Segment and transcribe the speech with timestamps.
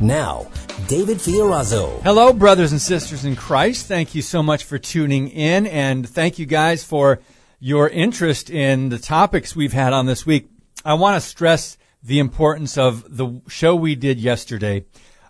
[0.00, 0.48] Now,
[0.88, 2.02] David Fiorazo.
[2.02, 3.86] Hello, brothers and sisters in Christ.
[3.86, 7.20] Thank you so much for tuning in, and thank you guys for
[7.60, 10.48] your interest in the topics we've had on this week.
[10.84, 14.84] I want to stress the importance of the show we did yesterday.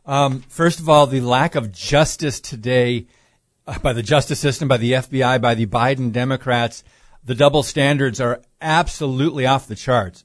[0.07, 3.07] Um, first of all, the lack of justice today
[3.67, 6.85] uh, by the justice system, by the FBI, by the Biden Democrats,
[7.23, 10.25] the double standards are absolutely off the charts.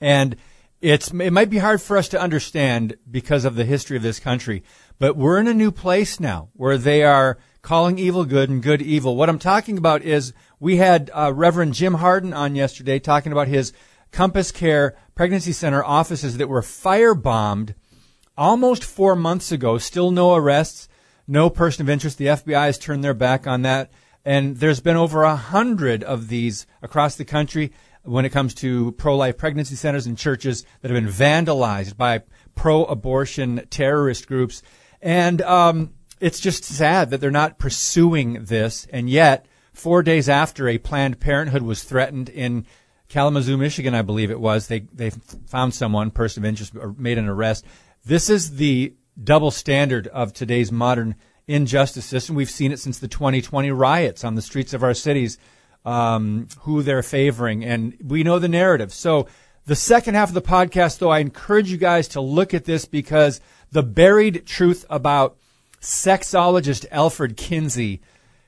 [0.00, 0.36] And
[0.80, 4.18] it's, it might be hard for us to understand because of the history of this
[4.18, 4.62] country,
[4.98, 8.80] but we're in a new place now where they are calling evil good and good
[8.80, 9.16] evil.
[9.16, 13.48] What I'm talking about is we had uh, Reverend Jim Harden on yesterday talking about
[13.48, 13.72] his
[14.10, 17.74] Compass Care Pregnancy Center offices that were firebombed
[18.36, 19.76] almost four months ago.
[19.76, 20.88] Still no arrests,
[21.28, 22.16] no person of interest.
[22.16, 23.90] The FBI has turned their back on that.
[24.24, 28.92] And there's been over a hundred of these across the country when it comes to
[28.92, 32.22] pro-life pregnancy centers and churches that have been vandalized by
[32.54, 34.62] pro-abortion terrorist groups.
[35.02, 38.86] And um, it's just sad that they're not pursuing this.
[38.90, 42.66] And yet, four days after a Planned Parenthood was threatened in
[43.08, 47.28] Kalamazoo, Michigan, I believe it was, they they found someone, person of interest, made an
[47.28, 47.64] arrest.
[48.04, 51.16] This is the double standard of today's modern
[51.48, 52.36] injustice system.
[52.36, 55.38] We've seen it since the 2020 riots on the streets of our cities
[55.84, 58.92] um, who they're favoring, and we know the narrative.
[58.92, 59.26] So
[59.66, 62.84] the second half of the podcast, though, I encourage you guys to look at this
[62.84, 65.36] because the buried truth about
[65.80, 68.00] sexologist Alfred Kinsey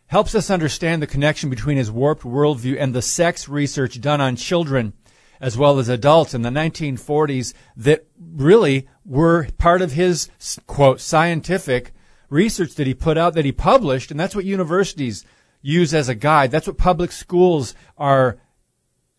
[0.06, 4.36] helps us understand the connection between his warped worldview and the sex research done on
[4.36, 4.92] children
[5.41, 10.28] as well as adults in the 1940s that really were part of his
[10.66, 11.93] quote scientific
[12.28, 15.25] research that he put out that he published and that's what universities
[15.62, 16.50] use as a guide.
[16.50, 18.39] That's what public schools are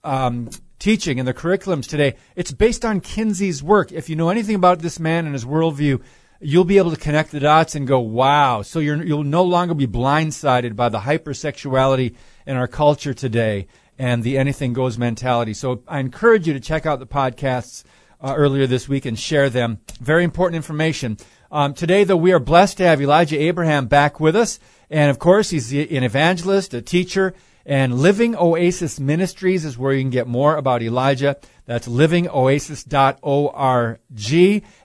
[0.04, 2.16] um, teaching in the curriculums today.
[2.36, 3.92] It's based on Kinsey's work.
[3.92, 6.04] If you know anything about this man and his worldview,
[6.42, 8.62] you'll be able to connect the dots and go, wow.
[8.62, 12.16] So you will no longer be blindsided by the hypersexuality
[12.46, 13.68] in our culture today
[13.98, 15.54] and the anything goes mentality.
[15.54, 17.84] So I encourage you to check out the podcasts
[18.22, 19.80] uh, earlier this week and share them.
[20.00, 21.18] Very important information.
[21.53, 24.59] Um, today, though, we are blessed to have Elijah Abraham back with us.
[24.90, 30.02] And of course, he's an evangelist, a teacher, and Living Oasis Ministries is where you
[30.02, 31.38] can get more about Elijah.
[31.68, 34.00] That's livingoasis.org.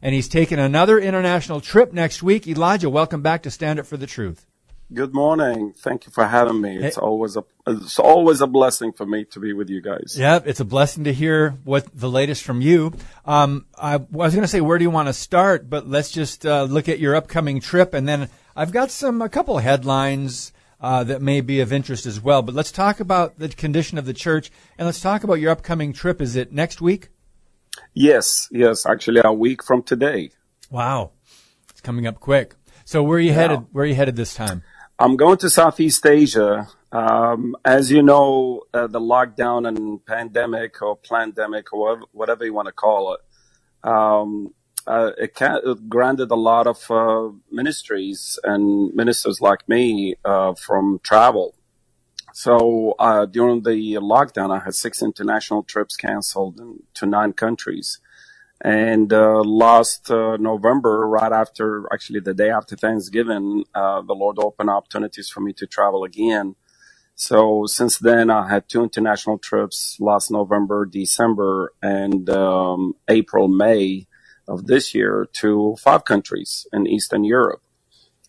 [0.02, 2.46] And he's taking another international trip next week.
[2.46, 4.47] Elijah, welcome back to Stand Up for the Truth.
[4.90, 5.74] Good morning.
[5.76, 6.78] Thank you for having me.
[6.78, 7.02] It's hey.
[7.02, 10.16] always a it's always a blessing for me to be with you guys.
[10.18, 12.94] Yeah, it's a blessing to hear what the latest from you.
[13.26, 16.10] Um, I, I was going to say where do you want to start, but let's
[16.10, 19.62] just uh, look at your upcoming trip, and then I've got some a couple of
[19.62, 22.40] headlines uh, that may be of interest as well.
[22.40, 25.92] But let's talk about the condition of the church, and let's talk about your upcoming
[25.92, 26.22] trip.
[26.22, 27.10] Is it next week?
[27.92, 30.30] Yes, yes, actually a week from today.
[30.70, 31.10] Wow,
[31.68, 32.54] it's coming up quick.
[32.86, 33.34] So where are you yeah.
[33.34, 33.66] headed?
[33.72, 34.62] Where are you headed this time?
[35.00, 36.66] I'm going to Southeast Asia.
[36.90, 42.66] Um, as you know, uh, the lockdown and pandemic or pandemic or whatever, you want
[42.66, 44.54] to call it, um,
[44.88, 50.54] uh, it, can, it, granted a lot of uh, ministries and ministers like me uh,
[50.54, 51.54] from travel.
[52.32, 56.60] So uh, during the lockdown, I had six international trips canceled
[56.94, 58.00] to nine countries.
[58.60, 64.38] And uh, last uh, November, right after, actually the day after Thanksgiving, uh, the Lord
[64.38, 66.56] opened opportunities for me to travel again.
[67.14, 74.06] So since then, I had two international trips last November, December, and um, April, May
[74.48, 77.62] of this year to five countries in Eastern Europe.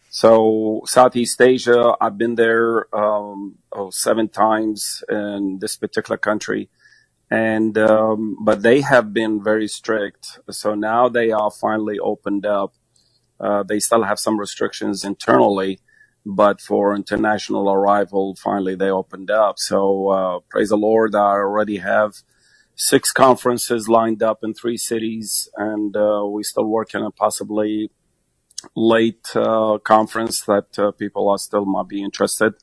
[0.09, 6.69] So Southeast Asia, I've been there um, oh, seven times in this particular country
[7.31, 10.39] and um, but they have been very strict.
[10.51, 12.73] So now they are finally opened up.
[13.39, 15.79] Uh, they still have some restrictions internally,
[16.25, 19.59] but for international arrival, finally they opened up.
[19.59, 22.15] So uh, praise the Lord, I already have
[22.75, 27.91] six conferences lined up in three cities, and uh, we're still working on possibly
[28.75, 32.53] late uh, conference that uh, people are still might be interested.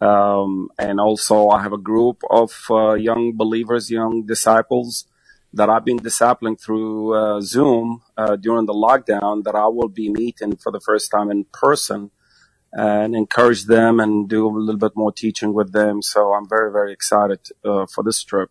[0.00, 5.06] Um, and also I have a group of uh, young believers, young disciples
[5.54, 10.10] that I've been discipling through uh, Zoom uh, during the lockdown that I will be
[10.10, 12.10] meeting for the first time in person
[12.72, 16.02] and encourage them and do a little bit more teaching with them.
[16.02, 18.50] So I'm very, very excited uh, for this trip.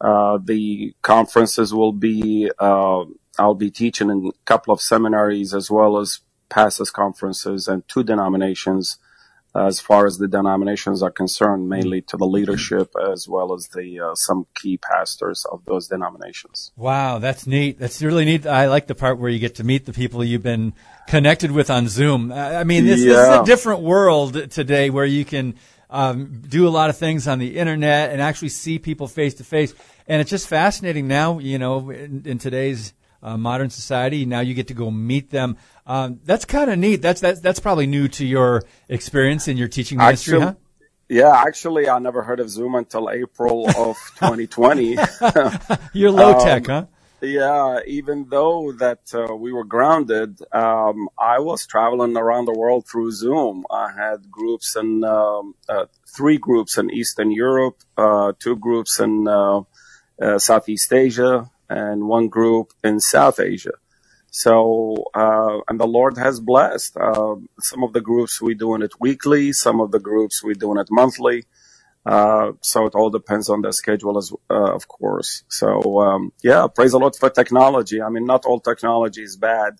[0.00, 3.04] Uh, the conferences will be, uh,
[3.38, 8.02] I'll be teaching in a couple of seminaries as well as pastors conferences and two
[8.02, 8.96] denominations
[9.54, 14.00] as far as the denominations are concerned, mainly to the leadership as well as the
[14.00, 16.72] uh, some key pastors of those denominations.
[16.76, 17.78] Wow, that's neat.
[17.78, 18.46] That's really neat.
[18.46, 20.72] I like the part where you get to meet the people you've been
[21.08, 22.32] connected with on Zoom.
[22.32, 23.12] I mean, this, yeah.
[23.12, 25.56] this is a different world today where you can
[25.90, 29.44] um, do a lot of things on the internet and actually see people face to
[29.44, 29.74] face.
[30.06, 32.92] And it's just fascinating now, you know, in, in today's
[33.22, 34.24] uh, modern society.
[34.24, 35.56] Now you get to go meet them.
[35.90, 37.02] Um, that's kind of neat.
[37.02, 40.54] That's that's that's probably new to your experience in your teaching ministry, actually, huh?
[41.08, 44.96] Yeah, actually, I never heard of Zoom until April of 2020.
[45.92, 46.86] You're low um, tech, huh?
[47.20, 52.86] Yeah, even though that uh, we were grounded, um, I was traveling around the world
[52.86, 53.66] through Zoom.
[53.68, 59.26] I had groups in um, uh, three groups in Eastern Europe, uh, two groups in
[59.26, 59.62] uh,
[60.22, 63.72] uh, Southeast Asia, and one group in South Asia.
[64.30, 66.96] So, uh, and the Lord has blessed.
[66.96, 70.78] Uh, some of the groups we're doing it weekly, some of the groups we're doing
[70.78, 71.44] it monthly.
[72.06, 75.42] Uh, so it all depends on the schedule as, uh, of course.
[75.48, 78.00] So, um, yeah, praise the Lord for technology.
[78.00, 79.78] I mean, not all technology is bad.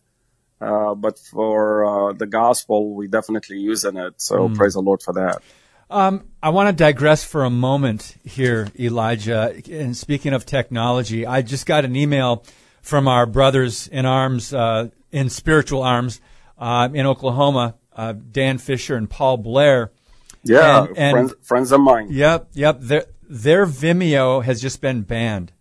[0.61, 4.21] Uh, but for, uh, the gospel, we definitely using it.
[4.21, 4.57] So mm.
[4.57, 5.41] praise the Lord for that.
[5.89, 9.55] Um, I want to digress for a moment here, Elijah.
[9.71, 12.45] And speaking of technology, I just got an email
[12.83, 16.21] from our brothers in arms, uh, in spiritual arms,
[16.59, 19.91] uh, in Oklahoma, uh, Dan Fisher and Paul Blair.
[20.43, 22.09] Yeah, and, and friends, friends, of mine.
[22.11, 22.79] Yep, yep.
[22.81, 25.53] Their, their Vimeo has just been banned.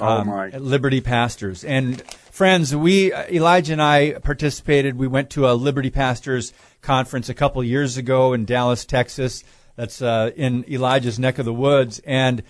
[0.00, 0.48] Oh um, my!
[0.50, 4.96] Liberty Pastors and friends, we Elijah and I participated.
[4.96, 6.52] We went to a Liberty Pastors
[6.82, 9.44] conference a couple years ago in Dallas, Texas.
[9.76, 12.42] That's uh, in Elijah's neck of the woods, and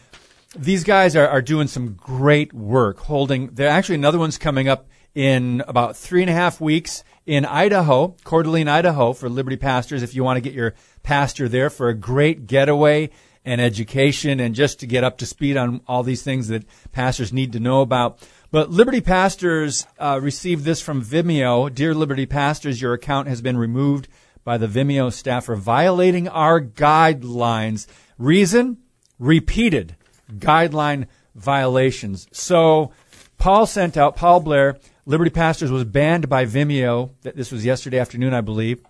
[0.56, 3.48] these guys are, are doing some great work holding.
[3.48, 8.16] There actually another one's coming up in about three and a half weeks in Idaho,
[8.24, 10.02] Coeur d'Alene, Idaho, for Liberty Pastors.
[10.02, 13.10] If you want to get your pastor there for a great getaway
[13.44, 17.32] and education and just to get up to speed on all these things that pastors
[17.32, 18.26] need to know about.
[18.50, 21.74] But Liberty Pastors uh, received this from Vimeo.
[21.74, 24.08] Dear Liberty Pastors, your account has been removed
[24.44, 27.86] by the Vimeo staff for violating our guidelines.
[28.16, 28.78] Reason?
[29.18, 29.96] Repeated
[30.32, 32.26] guideline violations.
[32.32, 32.92] So
[33.38, 37.10] Paul sent out, Paul Blair, Liberty Pastors was banned by Vimeo.
[37.22, 38.84] This was yesterday afternoon, I believe.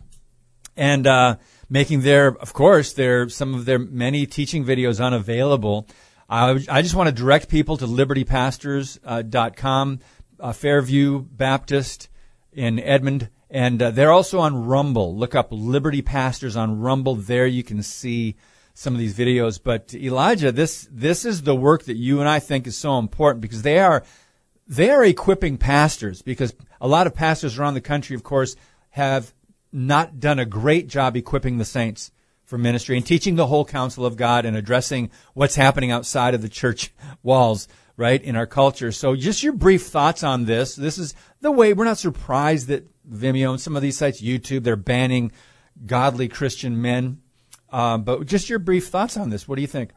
[0.76, 1.36] And, uh,
[1.68, 5.86] making their, of course, their, some of their many teaching videos unavailable.
[6.28, 10.00] I, I just want to direct people to libertypastors.com,
[10.40, 12.08] uh, Fairview Baptist
[12.52, 13.30] in Edmond.
[13.50, 15.16] And uh, they're also on Rumble.
[15.16, 17.14] Look up Liberty Pastors on Rumble.
[17.14, 18.36] There you can see
[18.78, 19.58] some of these videos.
[19.62, 23.40] But Elijah, this this is the work that you and I think is so important
[23.40, 24.04] because they are
[24.68, 28.54] they are equipping pastors because a lot of pastors around the country, of course,
[28.90, 29.34] have
[29.72, 32.12] not done a great job equipping the saints
[32.44, 36.40] for ministry and teaching the whole counsel of God and addressing what's happening outside of
[36.40, 37.66] the church walls,
[37.96, 38.92] right, in our culture.
[38.92, 40.76] So just your brief thoughts on this.
[40.76, 44.62] This is the way we're not surprised that Vimeo and some of these sites, YouTube,
[44.62, 45.32] they're banning
[45.84, 47.22] godly Christian men
[47.70, 49.46] um, but just your brief thoughts on this.
[49.46, 49.90] What do you think?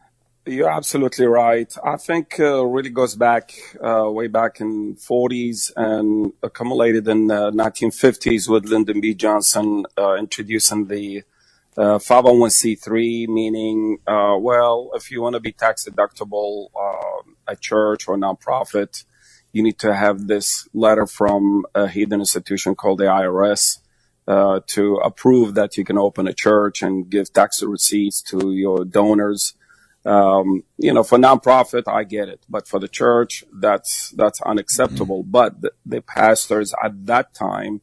[0.45, 1.71] You're absolutely right.
[1.83, 7.51] I think uh, really goes back uh, way back in 40s and accumulated in the
[7.51, 9.13] 1950s with Lyndon B.
[9.13, 11.21] Johnson uh, introducing the
[11.77, 18.07] 501c3, uh, meaning, uh, well, if you want to be tax deductible uh, a church
[18.07, 19.05] or nonprofit,
[19.51, 23.81] you need to have this letter from a hidden institution called the IRS uh,
[24.27, 29.55] to approve that you can open a church and give tax receipts to your donors.
[30.03, 35.21] Um, you know, for nonprofit, I get it, but for the church, that's that's unacceptable.
[35.21, 35.31] Mm-hmm.
[35.31, 37.81] But the, the, pastors at that time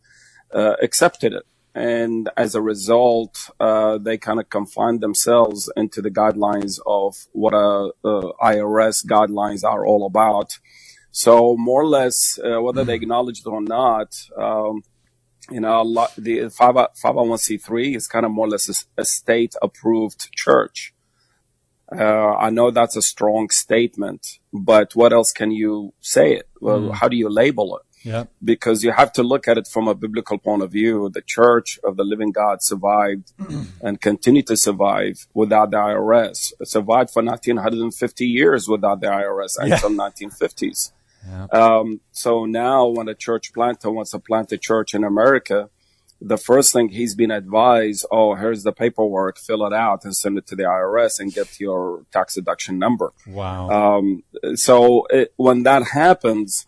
[0.52, 6.10] uh, accepted it, and as a result, uh, they kind of confined themselves into the
[6.10, 10.58] guidelines of what a, a IRS guidelines are all about.
[11.12, 13.02] So more or less, uh, whether they mm-hmm.
[13.04, 14.20] acknowledge it or not.
[14.36, 14.82] Um,
[15.50, 20.32] you know, lot, the 501c3 is kind of more or less a, a state approved
[20.32, 20.94] church.
[21.90, 26.48] Uh, I know that's a strong statement, but what else can you say it?
[26.60, 26.94] Well, mm.
[26.94, 27.82] how do you label it?
[28.04, 28.24] Yeah.
[28.44, 31.10] Because you have to look at it from a biblical point of view.
[31.12, 33.32] The church of the living God survived
[33.82, 36.52] and continued to survive without the IRS.
[36.60, 40.92] It survived for 1950 years without the IRS until 1950s.
[41.28, 41.46] Yeah.
[41.52, 45.70] Um, so now when a church planter wants to plant a church in America,
[46.20, 50.38] the first thing he's been advised, oh, here's the paperwork, fill it out and send
[50.38, 53.12] it to the IRS and get your tax deduction number.
[53.26, 53.70] Wow.
[53.70, 56.66] Um, so it, when that happens,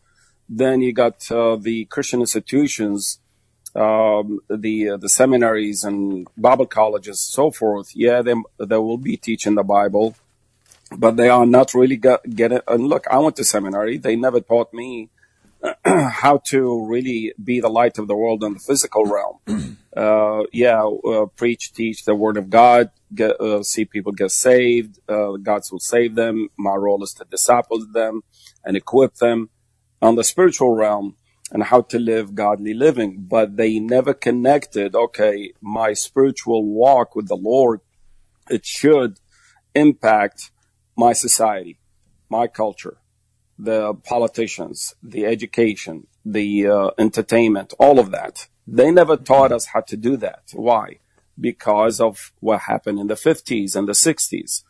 [0.49, 3.21] then you got uh, the Christian institutions,
[3.75, 7.91] um, the uh, the seminaries and Bible colleges, so forth.
[7.95, 10.17] Yeah, they they will be teaching the Bible,
[10.97, 12.65] but they are not really get, get it.
[12.67, 13.99] And look, I went to seminary.
[13.99, 15.11] They never taught me
[15.85, 19.39] how to really be the light of the world in the physical realm.
[19.97, 25.01] Uh, yeah, uh, preach, teach the word of God, get, uh, see people get saved.
[25.09, 26.49] Uh, God will save them.
[26.57, 28.23] My role is to disciple them
[28.65, 29.51] and equip them
[30.01, 31.17] on the spiritual realm
[31.51, 33.27] and how to live godly living.
[33.29, 37.81] But they never connected, okay, my spiritual walk with the Lord,
[38.49, 39.19] it should
[39.75, 40.53] impact
[41.07, 41.75] my society,
[42.29, 42.97] my culture,
[43.59, 43.81] the
[44.13, 44.79] politicians,
[45.15, 45.97] the education,
[46.39, 48.49] the uh, entertainment, all of that.
[48.67, 50.43] They never taught us how to do that.
[50.69, 50.87] Why?
[51.49, 54.63] Because of what happened in the 50s and the 60s.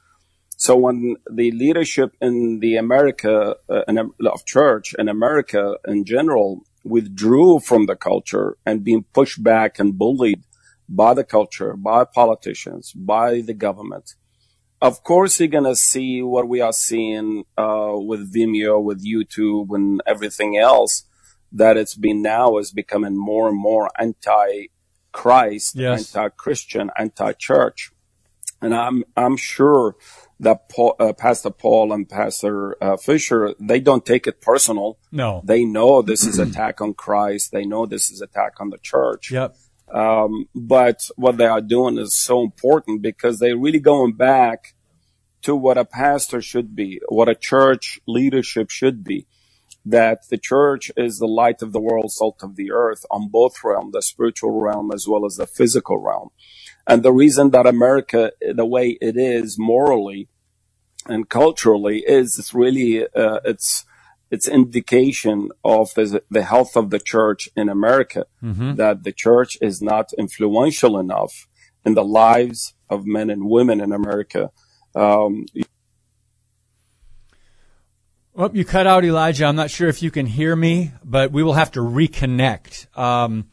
[0.57, 3.97] So when the leadership in the America uh, in,
[4.37, 6.49] of church and America in general
[6.95, 10.43] withdrew from the culture and being pushed back and bullied
[10.89, 14.07] by the culture, by politicians, by the government,
[14.83, 20.01] of course you're gonna see what we are seeing uh, with Vimeo, with YouTube, and
[20.07, 21.05] everything else.
[21.53, 26.15] That it's been now is becoming more and more anti-Christ, Yes.
[26.15, 27.91] anti-Christian, anti-church,
[28.63, 29.97] and I'm I'm sure
[30.39, 34.99] that Paul, uh, Pastor Paul and Pastor uh, Fisher they don't take it personal.
[35.11, 35.43] no.
[35.45, 37.53] They know this is attack on Christ.
[37.53, 39.31] They know this is attack on the church.
[39.31, 39.57] Yep.
[39.93, 44.75] Um, but what they are doing is so important because they're really going back
[45.43, 49.27] to what a pastor should be, what a church leadership should be.
[49.85, 53.65] That the church is the light of the world, salt of the earth on both
[53.65, 56.29] realm, the spiritual realm as well as the physical realm.
[56.87, 60.29] And the reason that America, the way it is morally
[61.07, 63.87] and culturally is it's really, uh, it's,
[64.31, 68.27] it's indication of the, the health of the church in America,
[68.77, 71.49] that the church is not influential enough
[71.85, 74.51] in the lives of men and women in America.
[74.95, 75.47] Um,
[78.33, 79.45] Well, you cut out Elijah.
[79.45, 82.97] I'm not sure if you can hear me, but we will have to reconnect.
[82.97, 83.49] Um,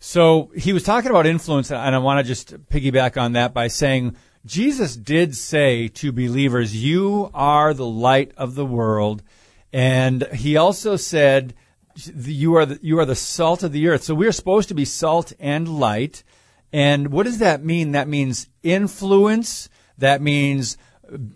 [0.00, 3.68] so he was talking about influence, and I want to just piggyback on that by
[3.68, 9.22] saying Jesus did say to believers, "You are the light of the world,"
[9.72, 11.54] and he also said,
[12.06, 14.74] "You are the, you are the salt of the earth." So we are supposed to
[14.74, 16.24] be salt and light.
[16.72, 17.92] And what does that mean?
[17.92, 19.68] That means influence.
[19.98, 20.78] That means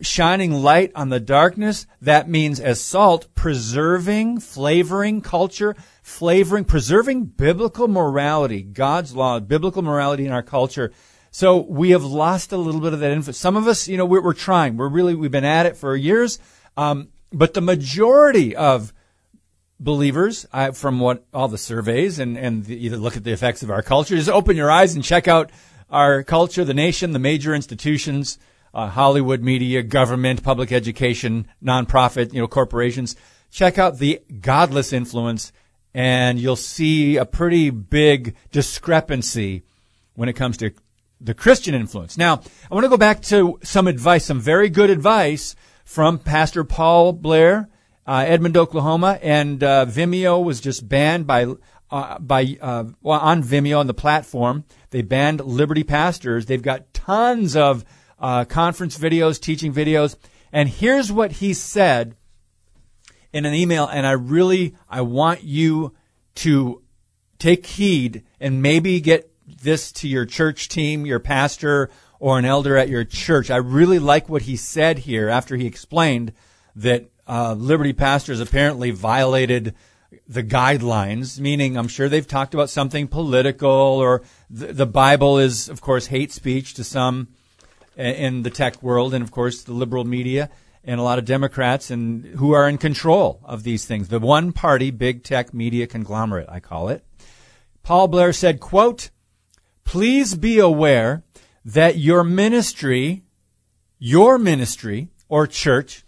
[0.00, 1.86] shining light on the darkness.
[2.00, 10.24] That means as salt, preserving, flavoring culture, flavoring, preserving biblical morality, God's law, biblical morality
[10.24, 10.92] in our culture.
[11.30, 13.38] So we have lost a little bit of that influence.
[13.38, 14.78] Some of us, you know, we're, we're trying.
[14.78, 16.38] We're really, we've been at it for years.
[16.78, 18.92] Um, but the majority of
[19.78, 23.62] believers, I, from what all the surveys and, and the, you look at the effects
[23.62, 25.50] of our culture, just open your eyes and check out
[25.90, 28.38] our culture, the nation, the major institutions,
[28.72, 33.16] uh, Hollywood media, government, public education, nonprofit, you know, corporations.
[33.50, 35.52] Check out the godless influence
[35.92, 39.62] and you'll see a pretty big discrepancy
[40.14, 40.72] when it comes to
[41.20, 42.16] the Christian influence.
[42.16, 42.40] Now,
[42.70, 45.54] I want to go back to some advice, some very good advice
[45.86, 47.70] from Pastor Paul Blair,
[48.06, 51.46] uh, Edmond, Oklahoma, and uh, Vimeo was just banned by
[51.88, 54.64] uh, by uh, well, on Vimeo on the platform.
[54.90, 56.46] They banned Liberty Pastors.
[56.46, 57.84] They've got tons of
[58.18, 60.16] uh, conference videos, teaching videos,
[60.52, 62.16] and here's what he said
[63.32, 63.86] in an email.
[63.86, 65.94] And I really I want you
[66.36, 66.82] to
[67.38, 72.76] take heed and maybe get this to your church team, your pastor, or an elder
[72.76, 73.50] at your church.
[73.50, 76.32] I really like what he said here after he explained
[76.74, 79.74] that uh, Liberty pastors apparently violated
[80.28, 85.68] the guidelines, meaning I'm sure they've talked about something political or the, the Bible is,
[85.68, 87.28] of course, hate speech to some
[87.96, 90.50] in the tech world and, of course, the liberal media
[90.84, 94.08] and a lot of Democrats and who are in control of these things.
[94.08, 97.04] The one party big tech media conglomerate, I call it.
[97.82, 99.10] Paul Blair said, quote,
[99.84, 101.24] please be aware
[101.74, 103.24] that your ministry,
[103.98, 106.04] your ministry or church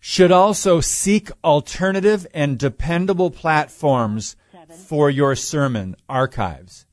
[0.00, 4.36] should also seek alternative and dependable platforms
[4.86, 6.84] for your sermon archives.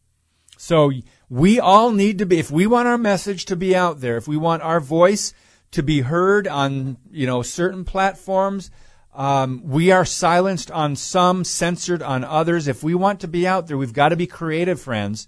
[0.58, 0.91] So
[1.29, 4.27] we all need to be, if we want our message to be out there, if
[4.27, 5.34] we want our voice
[5.72, 8.72] to be heard on, you know, certain platforms,
[9.12, 12.68] Um, we are silenced on some, censored on others.
[12.68, 15.27] If we want to be out there, we've got to be creative, friends.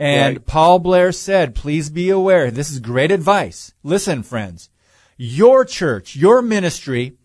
[0.00, 0.46] And Right.
[0.46, 2.50] Paul Blair said, please be aware.
[2.50, 3.74] This is great advice.
[3.82, 4.70] Listen, friends.
[5.18, 7.18] Your church, your ministry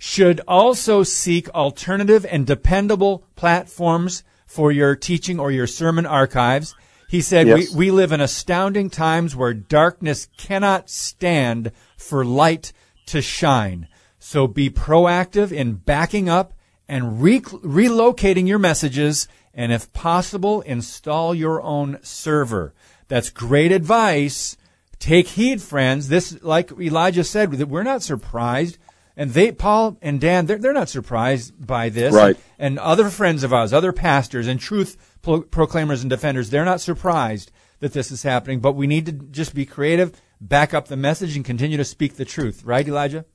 [0.00, 6.74] should also seek alternative and dependable platforms for your teaching or your sermon archives.
[7.08, 7.70] He said, Yes.
[7.70, 12.72] we, we live in astounding times where darkness cannot stand for light
[13.06, 13.86] to shine.
[14.18, 16.52] So be proactive in backing up
[16.88, 22.72] and re- relocating your messages and if possible, install your own server.
[23.08, 24.56] That's great advice.
[24.98, 26.08] Take heed, friends.
[26.08, 28.78] This, like Elijah said, that we're not surprised.
[29.16, 32.14] And they, Paul and Dan, they're, they're not surprised by this.
[32.14, 32.36] Right.
[32.58, 36.80] And other friends of ours, other pastors and truth pro- proclaimers and defenders, they're not
[36.80, 38.60] surprised that this is happening.
[38.60, 42.16] But we need to just be creative, back up the message, and continue to speak
[42.16, 42.64] the truth.
[42.64, 43.26] Right, Elijah?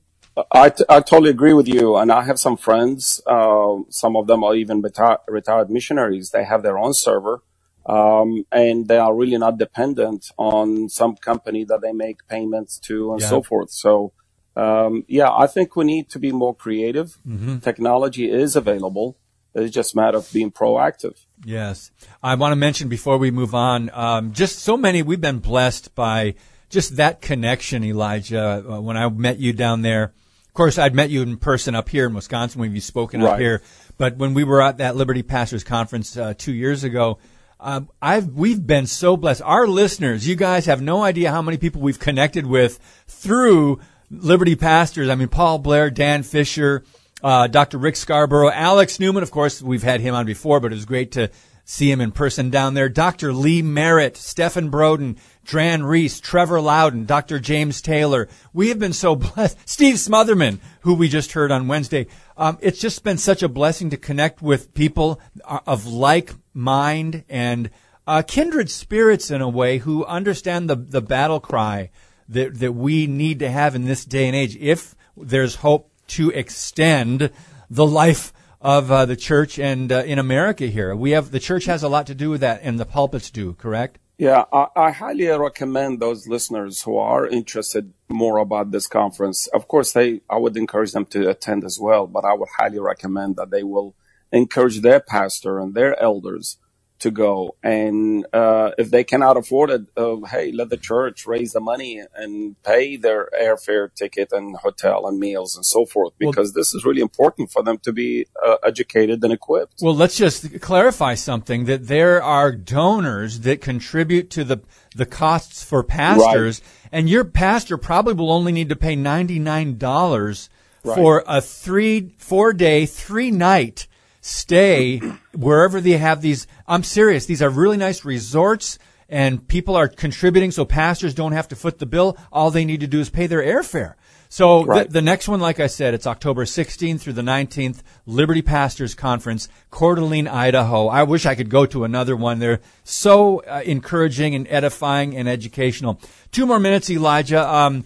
[0.52, 1.96] I, t- I totally agree with you.
[1.96, 6.30] And I have some friends, uh, some of them are even reti- retired missionaries.
[6.30, 7.42] They have their own server.
[7.86, 13.12] Um, and they are really not dependent on some company that they make payments to
[13.12, 13.28] and Yeah.
[13.28, 13.70] so forth.
[13.70, 14.12] So,
[14.56, 17.16] um, yeah, I think we need to be more creative.
[17.62, 19.16] Technology is available.
[19.54, 21.24] It's just a matter of being proactive.
[21.44, 21.90] Yes.
[22.22, 25.94] I want to mention before we move on, um, just so many, we've been blessed
[25.94, 26.34] by
[26.68, 28.62] just that connection, Elijah.
[28.68, 30.12] Uh, when I met you down there,
[30.58, 33.62] course, I'd met you in person up here in Wisconsin when you've spoken up here.
[33.96, 37.18] But when we were at that Liberty Pastors Conference uh, two years ago,
[37.60, 39.40] um, I've we've been so blessed.
[39.42, 43.78] Our listeners, you guys have no idea how many people we've connected with through
[44.10, 45.08] Liberty Pastors.
[45.08, 46.84] I mean, Paul Blair, Dan Fisher,
[47.22, 47.78] uh, Dr.
[47.78, 49.22] Rick Scarborough, Alex Newman.
[49.22, 51.30] Of course, we've had him on before, but it was great to
[51.68, 52.88] see him in person down there.
[52.88, 53.30] Dr.
[53.30, 57.38] Lee Merritt, Stephen Broden, Dran Reese, Trevor Loudon, Dr.
[57.38, 58.26] James Taylor.
[58.54, 59.58] We have been so blessed.
[59.68, 62.06] Steve Smotherman, who we just heard on Wednesday.
[62.38, 67.24] Um, it's just been such a blessing to connect with people uh, of like mind
[67.28, 67.68] and
[68.06, 71.90] uh, kindred spirits in a way who understand the, the battle cry
[72.30, 76.30] that, that we need to have in this day and age if there's hope to
[76.30, 77.30] extend
[77.68, 80.94] the life of uh, the church and uh, in America here.
[80.94, 83.54] We have the church has a lot to do with that, and the pulpits do.
[83.54, 83.98] Correct?
[84.18, 89.46] Yeah, I, I highly recommend those listeners who are interested more about this conference.
[89.48, 92.80] Of course, they I would encourage them to attend as well, but I would highly
[92.80, 93.94] recommend that they will
[94.32, 96.58] encourage their pastor and their elders
[97.00, 97.56] to go.
[97.62, 102.02] And uh, if they cannot afford it, uh, hey, let the church raise the money
[102.14, 106.74] and pay their airfare ticket and hotel and meals and so forth, Well- because this
[106.74, 109.80] is really important for them to be uh, educated and equipped.
[109.82, 114.58] Well, let's just clarify something that there are donors that contribute to the
[114.96, 119.78] the costs for pastors, and your pastor probably will only need to pay ninety nine
[119.78, 120.48] dollars
[120.84, 120.94] Right.
[120.96, 123.87] for a three four day three night
[124.20, 124.98] stay
[125.34, 126.46] wherever they have these.
[126.66, 128.78] I'm serious; these are really nice resorts.
[129.10, 132.18] And people are contributing, so pastors don't have to foot the bill.
[132.30, 133.94] All they need to do is pay their airfare.
[134.28, 138.42] So the, the next one, like I said, it's October 16th through the 19th, Liberty
[138.42, 140.88] Pastors Conference, Coeur d'Alene, Idaho.
[140.88, 142.38] I wish I could go to another one.
[142.38, 145.98] They're so uh, encouraging and edifying and educational.
[146.30, 147.48] Two more minutes, Elijah.
[147.48, 147.84] Um,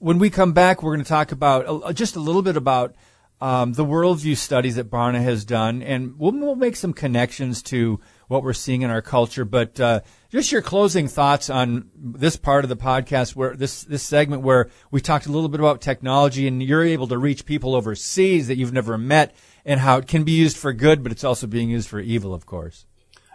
[0.00, 2.96] when we come back, we're going to talk about uh, just a little bit about
[3.40, 8.00] um, the worldview studies that Barna has done, and we'll, we'll make some connections to
[8.26, 9.44] what we're seeing in our culture.
[9.44, 14.02] But uh, just your closing thoughts on this part of the podcast, where this this
[14.02, 17.74] segment where we talked a little bit about technology, and you're able to reach people
[17.74, 21.24] overseas that you've never met, and how it can be used for good, but it's
[21.24, 22.86] also being used for evil, of course.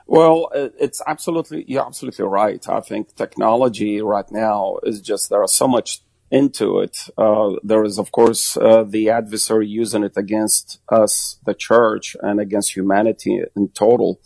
[0.06, 2.68] Well, it's absolutely, you're absolutely right.
[2.68, 6.02] I think technology right now is just, there are so much
[6.34, 6.98] into it.
[7.16, 12.40] Uh, there is, of course, uh, the adversary using it against us, the church, and
[12.40, 14.20] against humanity in total.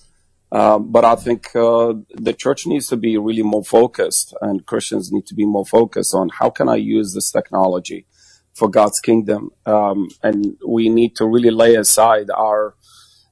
[0.49, 5.11] Um, but I think uh, the church needs to be really more focused, and Christians
[5.11, 8.05] need to be more focused on how can I use this technology
[8.53, 9.51] for God's kingdom.
[9.65, 12.75] Um, and we need to really lay aside our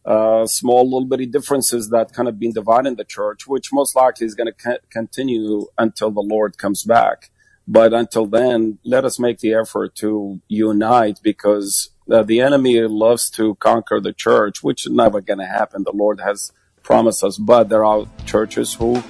[0.05, 4.27] uh, small little bitty differences that kind of been dividing the church, which most likely
[4.27, 7.31] is going to co- continue until the Lord comes back.
[7.67, 13.29] But until then, let us make the effort to unite because uh, the enemy loves
[13.31, 15.83] to conquer the church, which is never going to happen.
[15.83, 16.51] The Lord has
[16.83, 19.01] promised us, but there are churches who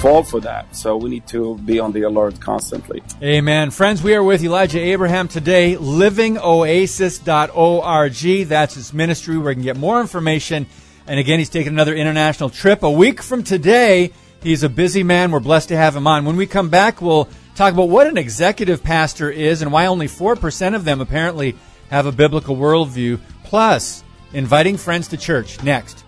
[0.00, 0.74] fall for that.
[0.74, 3.04] So we need to be on the alert constantly.
[3.22, 3.70] Amen.
[3.70, 8.48] Friends, we are with Elijah Abraham today, livingoasis.org.
[8.48, 10.66] That's his ministry where you can get more information.
[11.06, 12.82] And again, he's taking another international trip.
[12.82, 15.30] A week from today, he's a busy man.
[15.30, 16.24] We're blessed to have him on.
[16.24, 17.28] When we come back, we'll
[17.60, 21.54] talk about what an executive pastor is and why only 4% of them apparently
[21.90, 25.62] have a biblical worldview, plus inviting friends to church.
[25.62, 26.04] Next.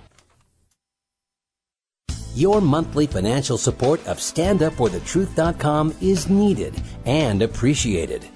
[2.34, 8.26] Your monthly financial support of StandUpForTheTruth.com is needed and appreciated.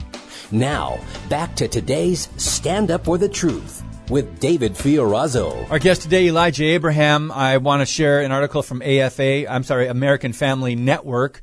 [0.51, 1.01] Now,
[1.31, 5.71] back to today's Stand Up for the Truth with David Fiorazo.
[5.71, 7.33] Our guest today, Elijah Abraham.
[7.33, 11.43] I want to share an article from AFA, I'm sorry, American Family Network,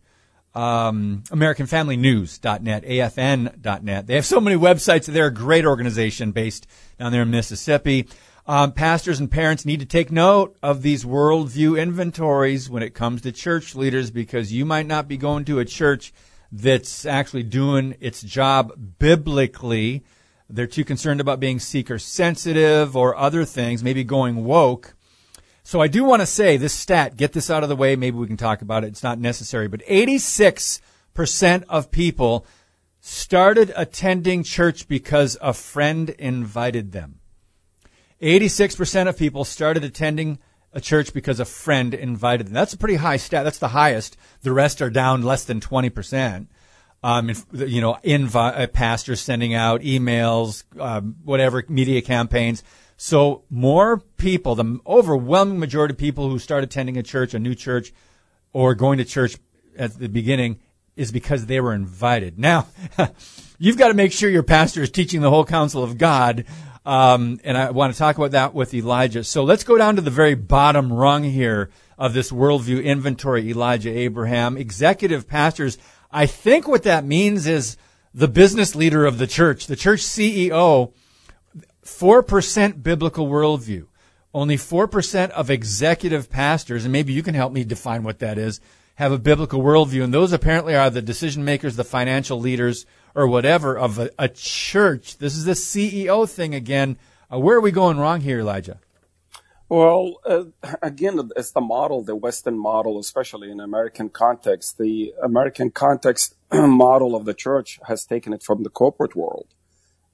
[0.55, 4.07] um, AmericanFamilyNews.net, AFN.net.
[4.07, 5.05] They have so many websites.
[5.05, 6.67] They're a great organization based
[6.99, 8.07] down there in Mississippi.
[8.45, 13.21] Um, pastors and parents need to take note of these worldview inventories when it comes
[13.21, 16.13] to church leaders because you might not be going to a church
[16.51, 20.03] that's actually doing its job biblically.
[20.49, 24.93] They're too concerned about being seeker sensitive or other things, maybe going woke.
[25.63, 27.95] So I do want to say this stat, get this out of the way.
[27.95, 28.87] Maybe we can talk about it.
[28.87, 32.45] It's not necessary, but 86% of people
[32.99, 37.19] started attending church because a friend invited them.
[38.21, 40.39] 86% of people started attending
[40.73, 42.53] a church because a friend invited them.
[42.53, 43.43] That's a pretty high stat.
[43.43, 44.17] That's the highest.
[44.41, 46.47] The rest are down less than 20%.
[47.03, 52.63] Um, you know, invi- uh, pastors sending out emails, um, whatever media campaigns.
[52.97, 57.55] So more people, the overwhelming majority of people who start attending a church, a new
[57.55, 57.93] church,
[58.51, 59.37] or going to church
[59.77, 60.59] at the beginning
[60.95, 62.37] is because they were invited.
[62.37, 62.67] Now,
[63.57, 66.45] you've got to make sure your pastor is teaching the whole counsel of God
[66.85, 69.23] um, and I want to talk about that with Elijah.
[69.23, 73.89] So let's go down to the very bottom rung here of this worldview inventory, Elijah
[73.89, 74.57] Abraham.
[74.57, 75.77] Executive pastors,
[76.11, 77.77] I think what that means is
[78.13, 80.93] the business leader of the church, the church CEO,
[81.83, 83.87] 4% biblical worldview.
[84.33, 88.59] Only 4% of executive pastors, and maybe you can help me define what that is,
[88.95, 90.03] have a biblical worldview.
[90.03, 94.27] And those apparently are the decision makers, the financial leaders, or whatever of a, a
[94.29, 95.17] church.
[95.17, 96.97] This is the CEO thing again.
[97.31, 98.79] Uh, where are we going wrong here, Elijah?
[99.69, 100.45] Well, uh,
[100.81, 104.77] again, it's the model, the Western model, especially in American context.
[104.77, 109.47] The American context model of the church has taken it from the corporate world.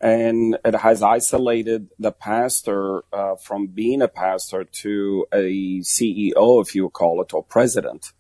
[0.02, 6.74] And it has isolated the pastor uh, from being a pastor to a CEO, if
[6.74, 8.14] you call it, or president.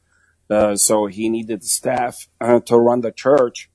[0.49, 3.69] Uh, so he needed staff uh, to run the church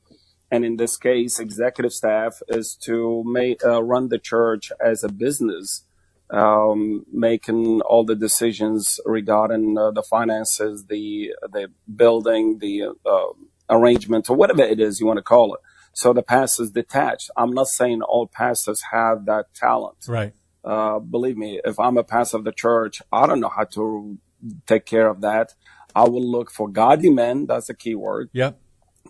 [0.54, 5.08] and in this case, executive staff is to make, uh, run the church as a
[5.08, 5.82] business,
[6.30, 13.32] um, making all the decisions regarding uh, the finances, the the building, the uh,
[13.68, 15.60] arrangement, or whatever it is you want to call it.
[15.94, 17.30] So the pastor's detached.
[17.36, 20.04] I'm not saying all pastors have that talent.
[20.06, 20.32] Right.
[20.64, 24.18] Uh, believe me, if I'm a pastor of the church, I don't know how to
[24.66, 25.54] take care of that.
[25.94, 27.46] I will look for godly men.
[27.46, 28.30] That's a key word.
[28.32, 28.58] Yep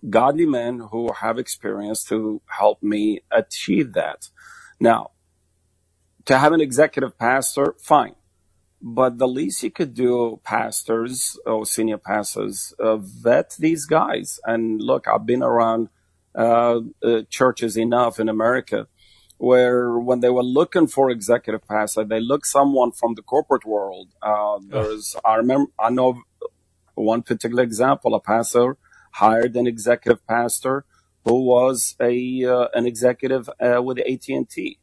[0.09, 4.29] godly men who have experience to help me achieve that.
[4.81, 5.12] Now,
[6.25, 8.14] to have an executive pastor, fine.
[8.81, 14.38] But the least you could do, pastors or senior pastors, uh, vet these guys.
[14.44, 15.88] And look, I've been around
[16.35, 18.87] uh, uh, churches enough in America
[19.38, 24.09] where when they were looking for executive pastor, they looked someone from the corporate world.
[24.23, 26.23] Uh, there's, I remember, I know
[26.94, 28.77] one particular example, a pastor
[29.12, 30.85] hired an executive pastor
[31.25, 34.79] who was a uh, an executive uh, with AT&T,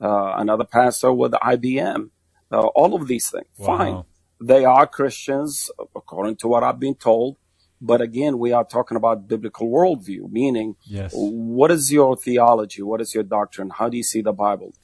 [0.00, 2.10] uh, another pastor with IBM.
[2.50, 3.66] Uh, all of these things, wow.
[3.78, 4.04] fine.
[4.40, 7.36] They are Christians, according to what I've been told.
[7.80, 11.12] But again, we are talking about biblical worldview, meaning yes.
[11.14, 12.82] what is your theology?
[12.82, 13.70] What is your doctrine?
[13.70, 14.74] How do you see the Bible?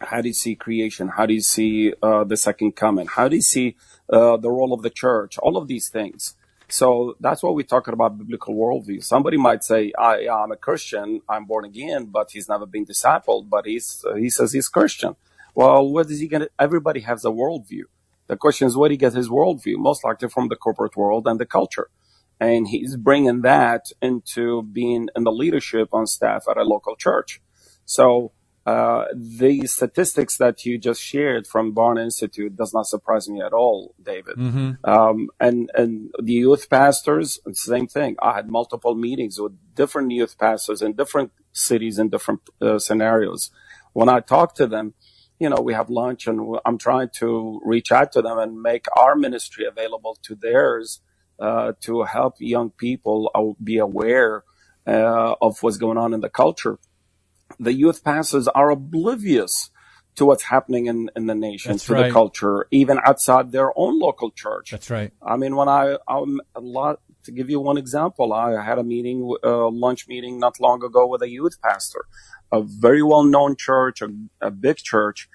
[0.00, 1.08] How do you see creation?
[1.08, 3.06] How do you see uh, the second coming?
[3.06, 3.76] How do you see
[4.10, 5.36] uh, the role of the church?
[5.38, 6.34] All of these things.
[6.68, 9.02] So that's what we're talking about biblical worldview.
[9.02, 13.50] Somebody might say, I, am a Christian, I'm born again, but he's never been discipled,
[13.50, 15.16] but he's, uh, he says he's Christian.
[15.54, 16.52] Well, where does he get it?
[16.58, 17.82] Everybody has a worldview.
[18.28, 19.76] The question is, where do he get his worldview?
[19.78, 21.88] Most likely from the corporate world and the culture.
[22.40, 27.40] And he's bringing that into being in the leadership on staff at a local church.
[27.84, 28.32] So
[28.66, 33.52] uh, the statistics that you just shared from Barna Institute does not surprise me at
[33.52, 34.36] all, David.
[34.36, 34.88] Mm-hmm.
[34.88, 38.16] Um, and and the youth pastors, same thing.
[38.22, 43.50] I had multiple meetings with different youth pastors in different cities in different uh, scenarios.
[43.92, 44.94] When I talk to them,
[45.38, 48.86] you know, we have lunch, and I'm trying to reach out to them and make
[48.96, 51.00] our ministry available to theirs
[51.80, 54.44] to help young people uh, be aware
[54.86, 56.78] uh, of what's going on in the culture
[57.58, 59.70] the youth pastors are oblivious
[60.16, 62.06] to what's happening in, in the nation, That's to right.
[62.06, 64.70] the culture, even outside their own local church.
[64.70, 65.12] That's right.
[65.22, 68.82] I mean, when I, I'm a lot, to give you one example, I had a
[68.82, 72.06] meeting, a lunch meeting not long ago with a youth pastor.
[72.52, 74.08] a very well known church, a,
[74.40, 75.28] a big church.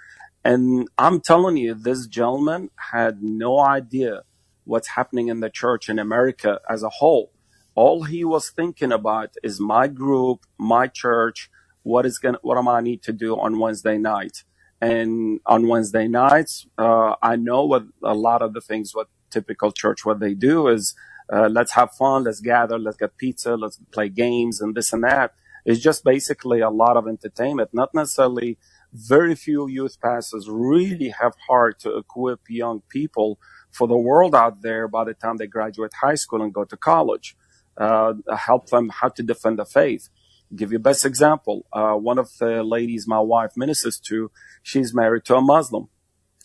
[0.44, 4.24] And I'm telling you, this gentleman had no idea
[4.66, 7.32] what's happening in the church in America as a whole.
[7.76, 11.52] All he was thinking about is my group, my church,
[11.84, 14.44] what is going what am I need to do on Wednesday night?
[14.82, 19.72] And on Wednesday nights, uh, I know what a lot of the things what typical
[19.74, 20.96] church what they do is
[21.34, 25.04] uh, let's have fun, let's gather, let's get pizza, let's play games and this and
[25.06, 25.34] that.
[25.66, 28.58] It's just basically a lot of entertainment, not necessarily
[28.94, 33.40] very few youth pastors really have heart to equip young people
[33.76, 36.78] for the world out there by the time they graduate high school and go to
[36.78, 37.36] college.
[37.78, 40.10] Uh, help them how to defend the faith.
[40.56, 41.66] Give you best example.
[41.74, 44.32] Uh, one of the ladies my wife ministers to,
[44.64, 45.90] she's married to a Muslim.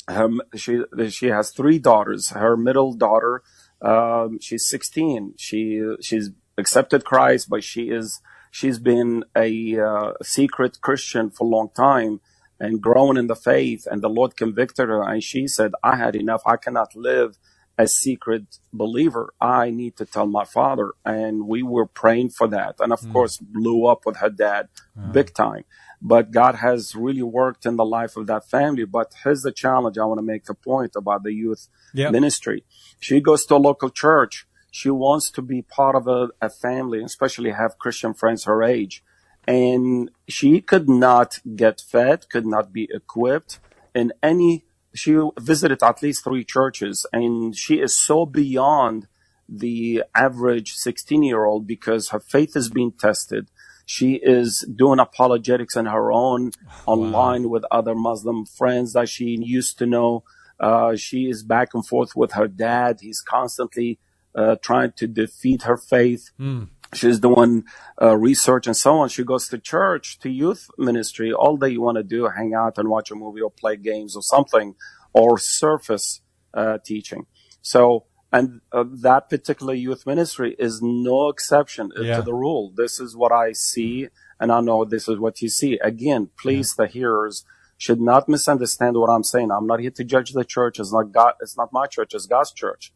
[0.08, 2.30] Her, she she has three daughters.
[2.30, 3.42] Her middle daughter,
[3.80, 5.34] um, she's 16.
[5.36, 11.50] She she's accepted Christ, but she is she's been a uh, secret Christian for a
[11.50, 12.20] long time
[12.60, 13.86] and grown in the faith.
[13.90, 16.42] And the Lord convicted her, and she said, "I had enough.
[16.46, 17.38] I cannot live."
[17.80, 19.32] a secret believer.
[19.40, 20.92] I need to tell my father.
[21.04, 22.74] And we were praying for that.
[22.78, 23.12] And of mm.
[23.12, 24.68] course, blew up with her dad
[24.98, 25.12] mm.
[25.12, 25.64] big time.
[26.02, 28.84] But God has really worked in the life of that family.
[28.84, 29.98] But here's the challenge.
[29.98, 32.12] I want to make a point about the youth yep.
[32.12, 32.64] ministry.
[33.00, 34.46] She goes to a local church.
[34.70, 39.02] She wants to be part of a, a family, especially have Christian friends her age.
[39.46, 43.58] And she could not get fed, could not be equipped
[43.94, 49.06] in any she visited at least three churches and she is so beyond
[49.48, 53.50] the average 16 year old because her faith is being tested.
[53.84, 56.52] She is doing apologetics on her own
[56.86, 60.22] online with other Muslim friends that she used to know.
[60.60, 62.98] Uh, she is back and forth with her dad.
[63.00, 63.98] He's constantly
[64.34, 66.30] uh, trying to defeat her faith.
[66.38, 66.68] Mm.
[66.92, 67.64] She's doing
[68.00, 69.08] uh, research and so on.
[69.08, 71.32] She goes to church, to youth ministry.
[71.32, 74.22] All they want to do, hang out and watch a movie or play games or
[74.22, 74.74] something,
[75.12, 76.20] or surface
[76.52, 77.26] uh, teaching.
[77.62, 82.16] So, and uh, that particular youth ministry is no exception yeah.
[82.16, 82.72] to the rule.
[82.76, 84.08] This is what I see,
[84.40, 85.78] and I know this is what you see.
[85.78, 86.86] Again, please, yeah.
[86.86, 87.44] the hearers
[87.78, 89.50] should not misunderstand what I'm saying.
[89.52, 90.80] I'm not here to judge the church.
[90.80, 91.34] It's not God.
[91.40, 92.14] It's not my church.
[92.14, 92.92] It's God's church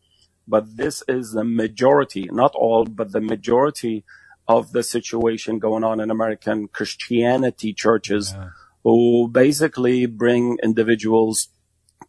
[0.47, 4.05] but this is the majority, not all, but the majority
[4.47, 8.51] of the situation going on in American Christianity churches yeah.
[8.83, 11.49] who basically bring individuals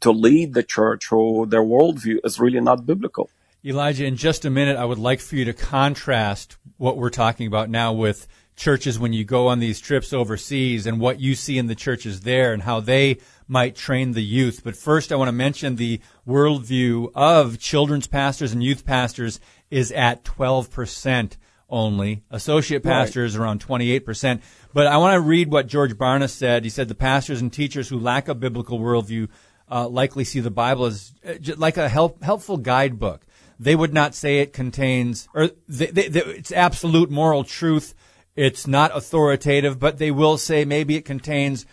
[0.01, 3.29] to lead the church who their worldview is really not biblical.
[3.63, 7.47] Elijah, in just a minute, I would like for you to contrast what we're talking
[7.47, 11.57] about now with churches when you go on these trips overseas and what you see
[11.57, 13.17] in the churches there and how they
[13.47, 14.61] might train the youth.
[14.63, 19.91] But first, I want to mention the worldview of children's pastors and youth pastors is
[19.91, 21.37] at 12%
[21.69, 22.23] only.
[22.31, 23.43] Associate pastors right.
[23.43, 24.41] around 28%.
[24.73, 26.63] But I want to read what George Barna said.
[26.63, 29.29] He said the pastors and teachers who lack a biblical worldview
[29.69, 33.25] uh, likely see the Bible as uh, like a help, helpful guidebook.
[33.59, 37.95] They would not say it contains, or they, they, they, it's absolute moral truth.
[38.35, 41.65] It's not authoritative, but they will say maybe it contains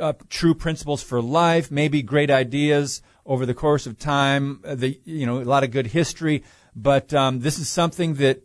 [0.00, 5.00] uh, true principles for life, maybe great ideas over the course of time, uh, the,
[5.04, 6.42] you know, a lot of good history.
[6.74, 8.42] But um, this is something that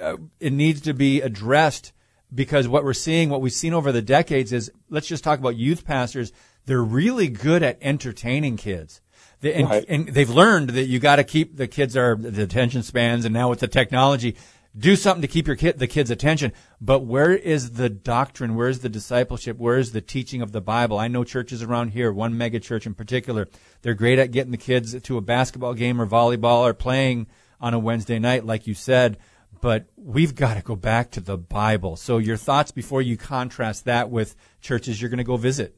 [0.00, 1.92] uh, it needs to be addressed
[2.32, 5.56] because what we're seeing, what we've seen over the decades is, let's just talk about
[5.56, 6.32] youth pastors.
[6.66, 9.00] They're really good at entertaining kids.
[9.40, 9.84] They, and, right.
[9.88, 13.32] and, they've learned that you got to keep the kids are the attention spans, and
[13.32, 14.36] now with the technology,
[14.76, 16.52] do something to keep your kid, the kids' attention.
[16.80, 18.54] But where is the doctrine?
[18.54, 19.58] Where is the discipleship?
[19.58, 20.98] Where is the teaching of the Bible?
[20.98, 23.48] I know churches around here, one mega church in particular,
[23.82, 27.26] they're great at getting the kids to a basketball game or volleyball or playing
[27.60, 29.18] on a Wednesday night, like you said.
[29.60, 31.96] But we've got to go back to the Bible.
[31.96, 35.76] So your thoughts before you contrast that with churches you're going to go visit.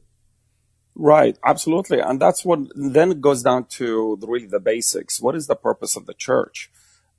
[0.95, 1.99] Right, absolutely.
[1.99, 5.19] And that's what then goes down to really the basics.
[5.19, 6.69] What is the purpose of the church?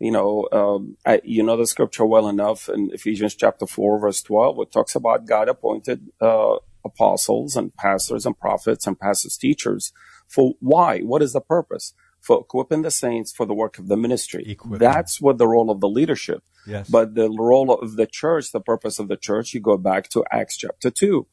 [0.05, 4.21] You know, um, I, you know the scripture well enough in Ephesians chapter 4, verse
[4.21, 9.95] 12, it talks about God appointed uh, apostles and pastors and prophets and pastors teachers.
[10.29, 11.01] For why?
[11.01, 11.95] What is the purpose?
[12.21, 14.45] For equipping the saints for the work of the ministry.
[14.47, 14.79] Equipping.
[14.79, 16.43] That's what the role of the leadership.
[16.67, 16.87] Yes.
[16.87, 20.23] But the role of the church, the purpose of the church, you go back to
[20.31, 21.27] Acts chapter 2,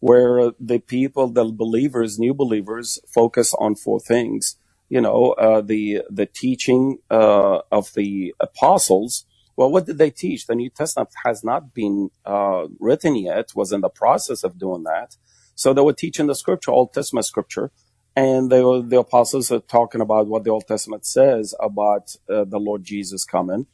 [0.00, 4.56] where the people, the believers, new believers, focus on four things
[4.88, 9.26] you know, uh, the the teaching uh, of the apostles.
[9.56, 10.46] Well, what did they teach?
[10.46, 14.84] The New Testament has not been uh, written yet; was in the process of doing
[14.84, 15.16] that.
[15.56, 17.72] So they were teaching the Scripture, Old Testament Scripture,
[18.16, 22.44] and they were, the apostles are talking about what the Old Testament says about uh,
[22.44, 23.66] the Lord Jesus coming.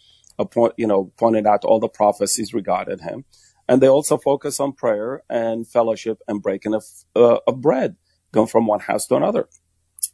[0.53, 3.25] Point, you know, pointed out all the prophecies regarding him.
[3.69, 6.85] and they also focus on prayer and fellowship and breaking of,
[7.17, 7.97] uh, of bread,
[8.33, 9.49] going from one house to another.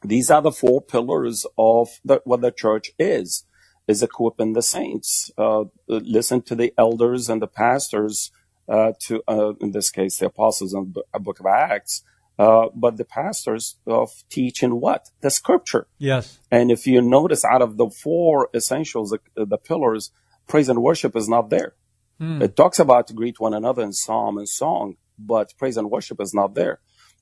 [0.04, 3.44] These are the four pillars of the, what the church is,
[3.88, 5.30] is equipping the saints.
[5.38, 8.30] Uh, listen to the elders and the pastors,
[8.68, 12.02] uh, to, uh, in this case, the apostles in the book of Acts,
[12.38, 15.10] uh, but the pastors of teaching what?
[15.20, 15.86] The scripture.
[15.98, 16.38] Yes.
[16.50, 20.10] And if you notice out of the four essentials, the, the pillars,
[20.46, 21.74] praise and worship is not there.
[22.18, 22.42] Hmm.
[22.42, 26.20] It talks about to greet one another in psalm and song, but praise and worship
[26.20, 26.80] is not there.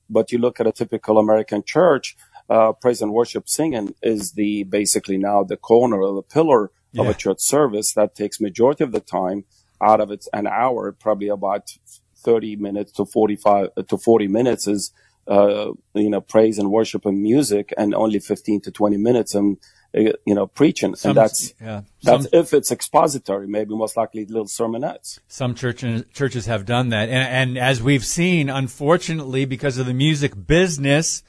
[0.09, 2.15] But you look at a typical American church,
[2.49, 7.01] uh, praise and worship singing is the basically now the corner or the pillar yeah.
[7.01, 9.45] of a church service that takes majority of the time
[9.81, 11.69] out of it an hour, probably about
[12.17, 14.91] 30 minutes to 45 to 40 minutes is
[15.27, 19.57] uh, you know, praise and worship and music and only 15 to 20 minutes and,
[19.97, 20.95] uh, you know, preaching.
[20.95, 21.81] Some, and that's, yeah.
[22.03, 25.19] Some, that's if it's expository, maybe most likely little sermonettes.
[25.27, 27.09] Some churches, churches have done that.
[27.09, 31.23] And, and as we've seen, unfortunately, because of the music business,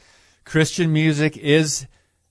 [0.46, 1.88] Christian music is,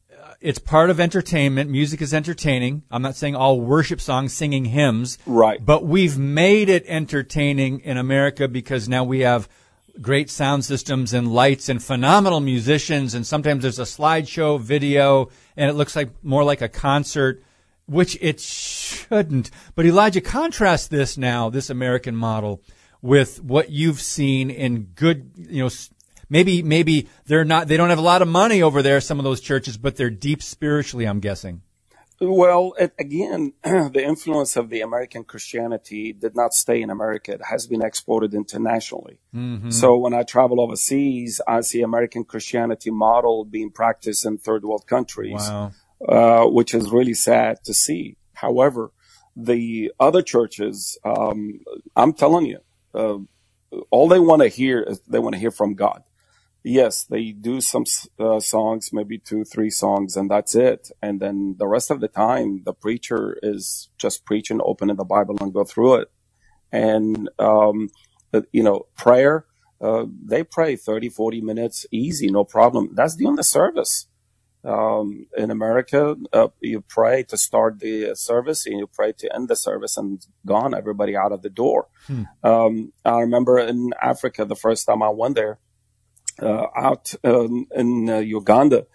[0.09, 1.69] uh, it's part of entertainment.
[1.69, 2.83] Music is entertaining.
[2.89, 5.17] I'm not saying all worship songs, singing hymns.
[5.25, 5.63] Right.
[5.63, 9.49] But we've made it entertaining in America because now we have
[10.01, 13.13] great sound systems and lights and phenomenal musicians.
[13.13, 17.43] And sometimes there's a slideshow video and it looks like more like a concert,
[17.85, 19.51] which it shouldn't.
[19.75, 22.61] But Elijah, contrast this now, this American model
[23.01, 25.69] with what you've seen in good, you know,
[26.29, 29.23] maybe, maybe they're not, they don't have a lot of money over there, some of
[29.23, 31.61] those churches, but they're deep spiritually, I'm guessing.
[32.21, 37.33] Well, it, again, the influence of the American Christianity did not stay in America.
[37.33, 39.19] It has been exported internationally.
[39.35, 39.71] Mm-hmm.
[39.71, 44.87] So when I travel overseas, I see American Christianity model being practiced in third world
[44.87, 45.71] countries, wow.
[46.07, 48.15] uh, which is really sad to see.
[48.33, 48.91] However,
[49.35, 51.59] the other churches, um,
[51.97, 52.59] I'm telling you,
[52.93, 53.17] uh,
[53.91, 56.01] all they want to hear is they want to hear from God
[56.65, 57.85] yes, they do some
[58.19, 60.89] uh, songs, maybe two, three songs, and that's it.
[61.01, 65.37] And then the rest of the time, the preacher is just preaching, opening the Bible
[65.39, 66.11] and go through it.
[66.71, 67.89] And, um,
[68.51, 69.45] you know, prayer,
[69.79, 72.89] uh, they pray 30, 40 minutes easy, no problem.
[72.93, 74.07] That's the only service.
[74.63, 79.47] Um, in America, uh, you pray to start the service and you pray to end
[79.47, 81.87] the service and gone, everybody out of the door.
[82.07, 82.23] Hmm.
[82.43, 85.64] Um, I remember in Africa, the first time I went there, uh,
[86.41, 88.85] out um, in uh, Uganda.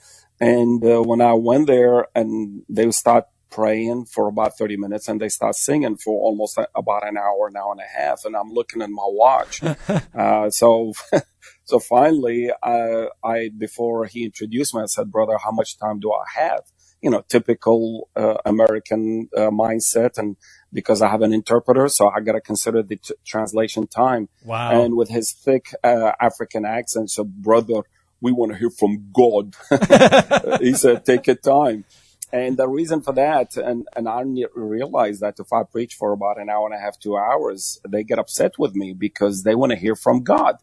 [0.40, 5.08] And uh, when I went there and they would start praying for about 30 minutes
[5.08, 8.24] and they start singing for almost about an hour, an hour and a half.
[8.24, 9.62] And I'm looking at my watch.
[10.14, 10.92] uh, so,
[11.64, 16.12] so finally, uh, I, before he introduced me, I said, brother, how much time do
[16.12, 16.62] I have?
[17.02, 20.16] You know, typical, uh, American, uh, mindset.
[20.16, 20.36] And
[20.72, 24.28] because I have an interpreter, so I got to consider the t- translation time.
[24.44, 24.82] Wow.
[24.82, 27.82] And with his thick uh, African accent, so brother,
[28.20, 29.54] we want to hear from God.
[30.60, 31.84] he said, take your time.
[32.32, 34.22] And the reason for that, and, and I
[34.54, 38.04] realized that if I preach for about an hour and a half, two hours, they
[38.04, 40.56] get upset with me because they want to hear from God.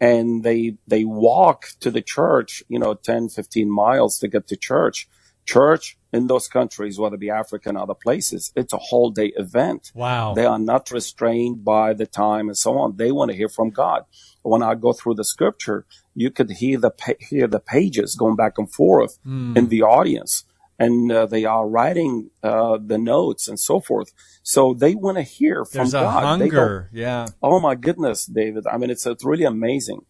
[0.00, 4.56] And they, they walk to the church, you know, 10, 15 miles to get to
[4.56, 5.08] church.
[5.46, 9.32] Church in those countries, whether it be Africa and other places, it's a whole day
[9.36, 9.92] event.
[9.94, 10.34] Wow.
[10.34, 12.96] They are not restrained by the time and so on.
[12.96, 14.04] They want to hear from God.
[14.42, 18.58] When I go through the scripture, you could hear the, hear the pages going back
[18.58, 19.56] and forth mm.
[19.56, 20.44] in the audience
[20.78, 24.12] and uh, they are writing uh, the notes and so forth.
[24.42, 26.22] So they want to hear from There's God.
[26.24, 27.26] A hunger, yeah.
[27.42, 28.66] Oh my goodness, David!
[28.66, 30.04] I mean, it's it's really amazing.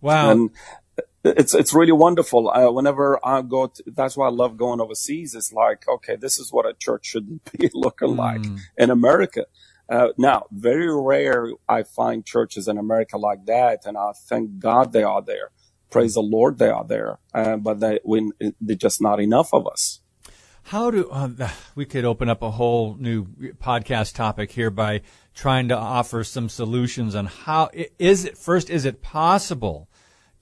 [0.00, 0.30] Wow.
[0.30, 0.50] And
[1.24, 2.50] it's it's really wonderful.
[2.50, 5.34] Uh, whenever I go, to, that's why I love going overseas.
[5.34, 8.18] It's like, okay, this is what a church should be looking mm.
[8.18, 8.44] like
[8.76, 9.46] in America.
[9.88, 14.92] Uh, now, very rare I find churches in America like that, and I thank God
[14.92, 15.50] they are there.
[15.90, 17.18] Praise the Lord, they are there.
[17.32, 20.00] Uh, but they, when they're just not enough of us.
[20.64, 23.26] How do uh, we could open up a whole new
[23.62, 25.02] podcast topic here by
[25.34, 29.88] trying to offer some solutions on how is it first is it possible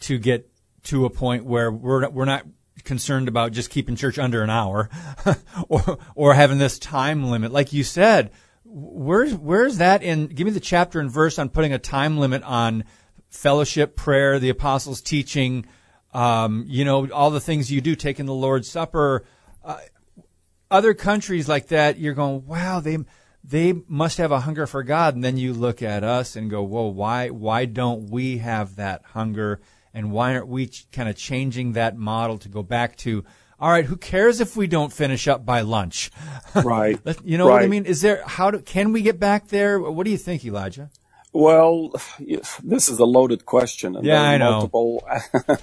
[0.00, 0.51] to get
[0.84, 2.46] to a point where we're we're not
[2.84, 4.88] concerned about just keeping church under an hour
[5.68, 7.52] or or having this time limit.
[7.52, 8.30] Like you said
[8.74, 12.42] where's where's that in give me the chapter and verse on putting a time limit
[12.42, 12.84] on
[13.28, 15.66] fellowship prayer the apostles teaching
[16.14, 19.24] um, you know all the things you do taking the lord's supper.
[19.64, 19.78] Uh,
[20.70, 22.98] other countries like that you're going wow they
[23.44, 25.14] they must have a hunger for god.
[25.14, 29.02] And then you look at us and go whoa why why don't we have that
[29.04, 29.60] hunger
[29.94, 33.24] and why aren't we kind of changing that model to go back to
[33.58, 36.10] all right who cares if we don't finish up by lunch
[36.64, 37.54] right you know right.
[37.54, 40.18] what i mean is there how do can we get back there what do you
[40.18, 40.90] think elijah
[41.32, 41.94] Well,
[42.62, 43.96] this is a loaded question.
[43.96, 44.50] And yeah, I know.
[44.50, 45.08] Multiple,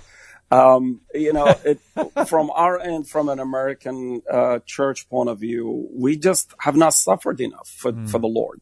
[0.51, 1.79] um, you know, it,
[2.27, 6.95] from our end, from an American uh, church point of view, we just have not
[6.95, 8.09] suffered enough for, mm.
[8.09, 8.61] for the Lord.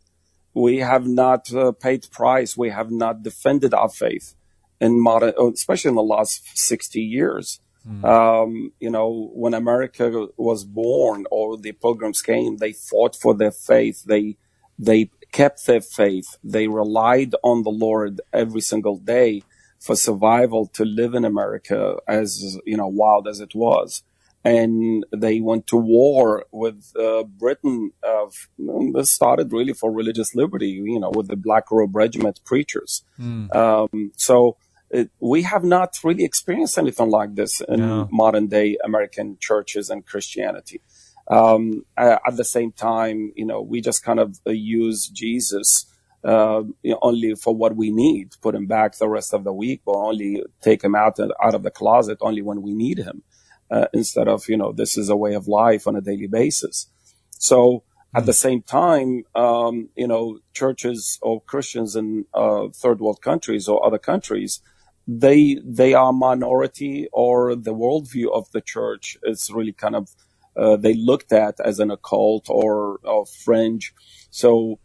[0.53, 2.57] We have not uh, paid price.
[2.57, 4.35] We have not defended our faith
[4.79, 7.59] in modern, especially in the last 60 years.
[7.87, 8.03] Mm.
[8.03, 13.51] Um, you know, when America was born or the pilgrims came, they fought for their
[13.51, 14.03] faith.
[14.03, 14.37] They,
[14.77, 16.37] they kept their faith.
[16.43, 19.43] They relied on the Lord every single day
[19.79, 24.03] for survival to live in America as, you know, wild as it was.
[24.43, 27.91] And they went to war with uh, Britain.
[28.01, 28.47] Of
[28.93, 33.03] this started really for religious liberty, you know, with the Black Robe Regiment preachers.
[33.19, 33.53] Mm.
[33.53, 34.55] Um, so
[34.89, 38.07] it, we have not really experienced anything like this in no.
[38.11, 40.81] modern day American churches and Christianity.
[41.29, 45.85] Um, at the same time, you know, we just kind of uh, use Jesus
[46.23, 49.53] uh, you know, only for what we need, put him back the rest of the
[49.53, 53.23] week, or only take him out out of the closet only when we need him,
[53.71, 56.87] uh, instead of you know this is a way of life on a daily basis.
[57.31, 57.83] So
[58.15, 63.67] at the same time, um, you know, churches or Christians in uh, third world countries
[63.67, 64.59] or other countries,
[65.07, 70.09] they they are minority, or the worldview of the church is really kind of
[70.57, 73.93] uh, they looked at as an occult or, or fringe.
[74.31, 74.79] So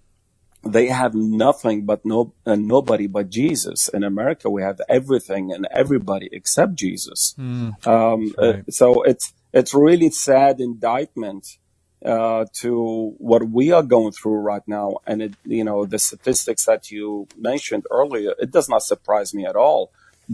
[0.65, 3.89] they have nothing but no uh, nobody but Jesus.
[3.89, 7.35] In America, we have everything and everybody except Jesus.
[7.39, 8.57] Mm, um, right.
[8.57, 11.59] uh, so it's it's really sad indictment
[12.05, 14.99] uh, to what we are going through right now.
[15.07, 19.47] And it, you know, the statistics that you mentioned earlier, it does not surprise me
[19.47, 19.91] at all.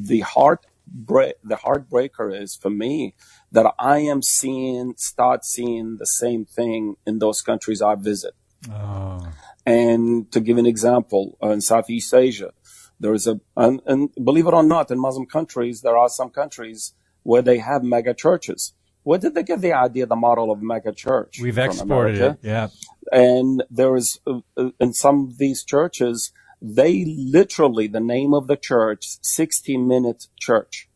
[0.06, 3.14] The heart break, the heartbreaker is for me
[3.52, 8.34] that I am seeing, start seeing the same thing in those countries I visit.
[8.70, 9.26] Oh.
[9.66, 12.52] And to give an example, uh, in Southeast Asia,
[13.00, 16.30] there is a, and, and, believe it or not, in Muslim countries, there are some
[16.30, 18.72] countries where they have mega churches.
[19.02, 21.38] Where did they get the idea, the model of mega church?
[21.40, 22.38] We've exported America?
[22.42, 22.68] it, yeah.
[23.12, 28.46] And there is, uh, uh, in some of these churches, they literally, the name of
[28.46, 30.88] the church, 60 minute church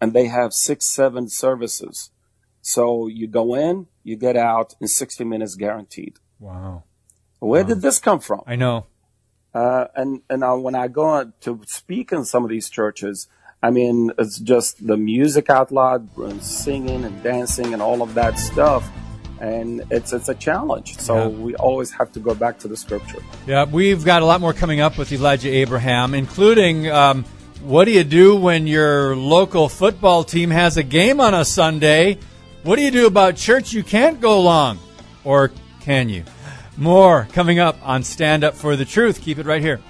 [0.00, 2.10] and they have six, seven services.
[2.62, 6.18] So you go in, you get out in 60 minutes guaranteed.
[6.38, 6.84] Wow.
[7.38, 7.68] Where wow.
[7.68, 8.42] did this come from?
[8.46, 8.86] I know.
[9.52, 13.28] Uh, and, and now when I go to speak in some of these churches,
[13.62, 18.14] I mean, it's just the music out loud and singing and dancing and all of
[18.14, 18.88] that stuff.
[19.40, 20.98] And it's, it's a challenge.
[20.98, 21.26] So yeah.
[21.28, 23.22] we always have to go back to the scripture.
[23.46, 23.64] Yeah.
[23.64, 27.24] We've got a lot more coming up with Elijah Abraham, including, um,
[27.62, 32.18] what do you do when your local football team has a game on a Sunday?
[32.62, 34.78] What do you do about church you can't go long?
[35.24, 36.24] Or can you?
[36.76, 39.20] More coming up on Stand Up for the Truth.
[39.20, 39.80] Keep it right here.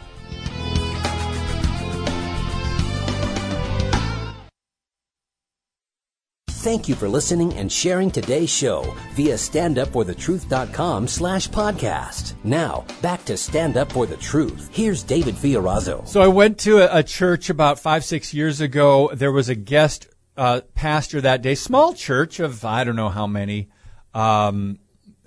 [6.71, 12.35] Thank you for listening and sharing today's show via standupforthetruth.com slash podcast.
[12.45, 14.71] Now, back to Stand Up for the Truth.
[14.73, 16.07] Here's David Fiorazo.
[16.07, 19.11] So I went to a, a church about five, six years ago.
[19.13, 20.07] There was a guest
[20.37, 23.69] uh, pastor that day, small church of I don't know how many.
[24.15, 24.79] Um,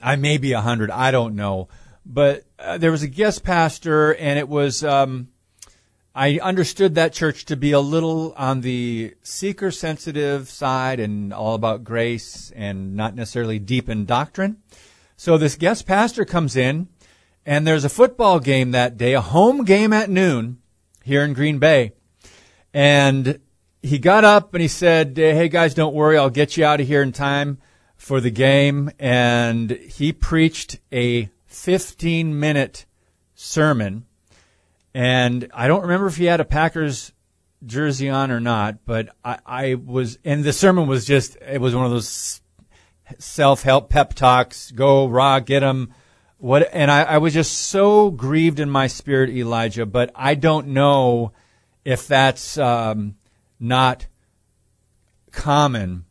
[0.02, 0.91] I may be a hundred.
[0.91, 1.68] I don't know.
[2.06, 5.28] But uh, there was a guest pastor and it was, um,
[6.16, 11.55] I understood that church to be a little on the seeker sensitive side and all
[11.55, 14.57] about grace and not necessarily deep in doctrine.
[15.18, 16.88] So this guest pastor comes in
[17.47, 20.59] and there's a football game that day, a home game at noon
[21.03, 21.93] here in Green Bay.
[22.76, 23.39] And
[23.82, 26.16] he got up and he said, Hey guys, don't worry.
[26.16, 27.57] I'll get you out of here in time
[27.95, 28.91] for the game.
[28.99, 32.86] And he preached a 15 minute
[33.34, 34.05] sermon
[34.94, 37.12] and I don't remember if he had a Packers
[37.66, 41.76] jersey on or not, but I, I was, and the sermon was just, it was
[41.76, 42.41] one of those
[43.18, 45.94] self-help pep talks, go raw, get them.
[46.38, 50.68] What, and I, I was just so grieved in my spirit, Elijah, but I don't
[50.68, 51.32] know
[51.86, 53.16] if that's, um,
[53.60, 54.08] not
[55.32, 56.06] common.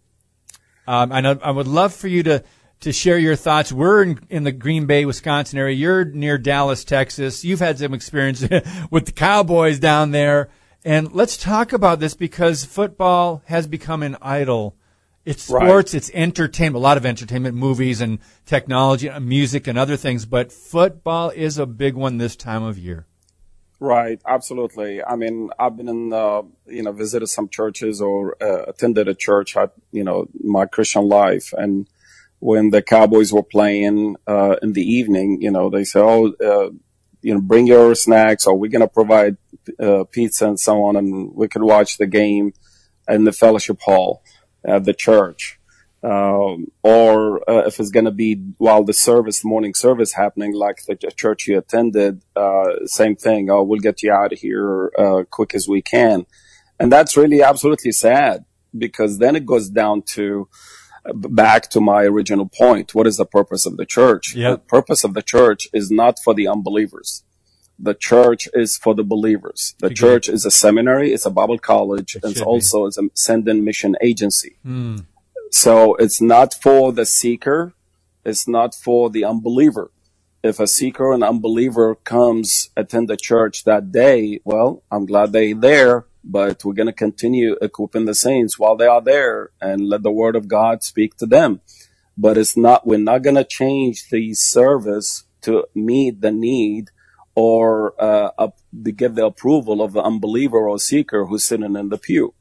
[0.87, 2.43] Um, and I, I would love for you to,
[2.83, 3.72] to share your thoughts.
[3.72, 5.74] We're in, in, the Green Bay, Wisconsin area.
[5.74, 7.45] You're near Dallas, Texas.
[7.45, 8.43] You've had some experience
[8.91, 10.51] with the Cowboys down there.
[10.85, 14.76] And let's talk about this because football has become an idol.
[15.24, 15.99] It's sports, right.
[15.99, 21.30] it's entertainment, a lot of entertainment, movies and technology, music and other things, but football
[21.30, 23.07] is a big one this time of year.
[23.78, 25.03] Right, absolutely.
[25.03, 29.14] I mean, I've been in, uh, you know, visited some churches or uh, attended a
[29.14, 29.57] church
[29.93, 31.53] you know, my Christian life.
[31.57, 31.89] And
[32.43, 36.70] when the Cowboys were playing uh, in the evening, you know, they said, "Oh, uh,
[37.22, 39.36] you know, bring your snacks or we're going to provide
[39.80, 40.97] uh, pizza and so on.
[40.97, 42.53] And we could watch the game
[43.09, 44.24] in the fellowship hall
[44.64, 45.61] at the church.
[46.03, 50.82] Um, or uh, if it's going to be while the service, morning service happening, like
[50.88, 53.51] the church you attended, uh, same thing.
[53.51, 56.26] Oh, we'll get you out of here uh, quick as we can,
[56.80, 58.45] and that's really absolutely sad
[58.76, 60.49] because then it goes down to
[61.14, 62.94] back to my original point.
[62.94, 64.34] What is the purpose of the church?
[64.34, 64.53] Yep.
[64.53, 67.24] The purpose of the church is not for the unbelievers.
[67.78, 69.74] The church is for the believers.
[69.80, 69.94] The Okay.
[69.94, 73.64] church is a seminary, it's a Bible college, It and it's also it's a send-in
[73.64, 74.57] mission agency.
[74.62, 74.98] Hmm.
[75.50, 77.74] So it's not for the seeker.
[78.24, 79.90] It's not for the unbeliever.
[80.44, 85.32] If a seeker or an unbeliever comes attend the church that day, well, I'm glad
[85.32, 89.89] they're there, but we're going to continue equipping the saints while they are there and
[89.89, 91.61] let the word of God speak to them.
[92.16, 96.91] But it's not, we're not going to change the service to meet the need
[97.35, 101.89] or, uh, up, to give the approval of the unbeliever or seeker who's sitting in
[101.89, 102.35] the pew.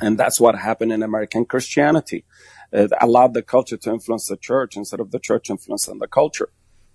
[0.00, 2.24] And that's what happened in American Christianity.
[2.72, 6.50] It allowed the culture to influence the church instead of the church influencing the culture.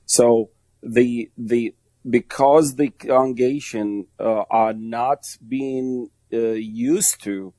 [0.06, 0.50] So
[0.82, 1.74] the the
[2.10, 7.54] because the congregation uh, are not being uh, used to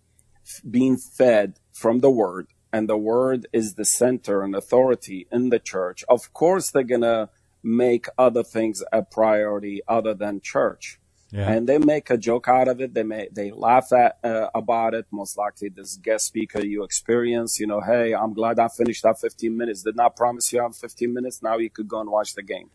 [0.45, 5.49] f- being fed from the word, and the word is the center and authority in
[5.51, 6.05] the church.
[6.09, 7.31] Of course, they're gonna
[7.63, 11.01] make other things a priority other than church
[11.33, 11.51] Yeah.
[11.51, 12.93] and they make a joke out of it.
[12.93, 15.07] They may they laugh at uh, about it.
[15.11, 19.19] Most likely, this guest speaker you experience, you know, hey, I'm glad I finished that
[19.19, 19.83] 15 minutes.
[19.83, 21.43] Did not promise you have 15 minutes.
[21.43, 22.69] Now you could go and watch the game.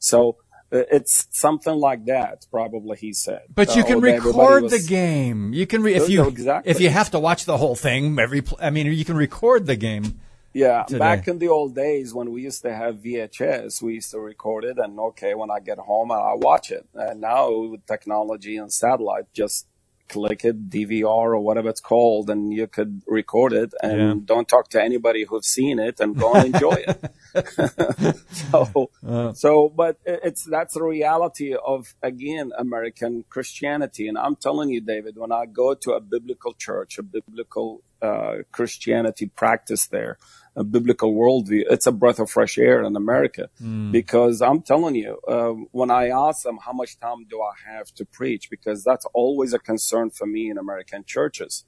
[0.00, 0.36] So
[0.72, 2.46] it's something like that.
[2.50, 3.42] Probably he said.
[3.54, 5.52] But you Uh, can or record was- the game.
[5.52, 6.70] You can re- if you exactly.
[6.70, 8.42] if you have to watch the whole thing every.
[8.42, 10.20] Pl- I mean, you can record the game.
[10.54, 10.98] Yeah, today.
[10.98, 14.64] back in the old days when we used to have VHS, we used to record
[14.64, 16.84] it, and okay, when I get home, I watch it.
[16.94, 19.66] And now with technology and satellite, just
[20.08, 24.14] click it, DVR or whatever it's called, and you could record it, and Yeah.
[24.26, 26.98] don't talk to anybody who's seen it, and go and enjoy it.
[28.30, 34.70] so, Uh, so, but it's that's the reality of again American Christianity, and I'm telling
[34.70, 40.18] you, David, when I go to a biblical church, a biblical uh, Christianity practice there,
[40.54, 43.48] a biblical worldview, it's a breath of fresh air in America.
[43.92, 47.86] Because I'm telling you, uh, when I ask them how much time do I have
[47.94, 51.64] to preach, because that's always a concern for me in American churches.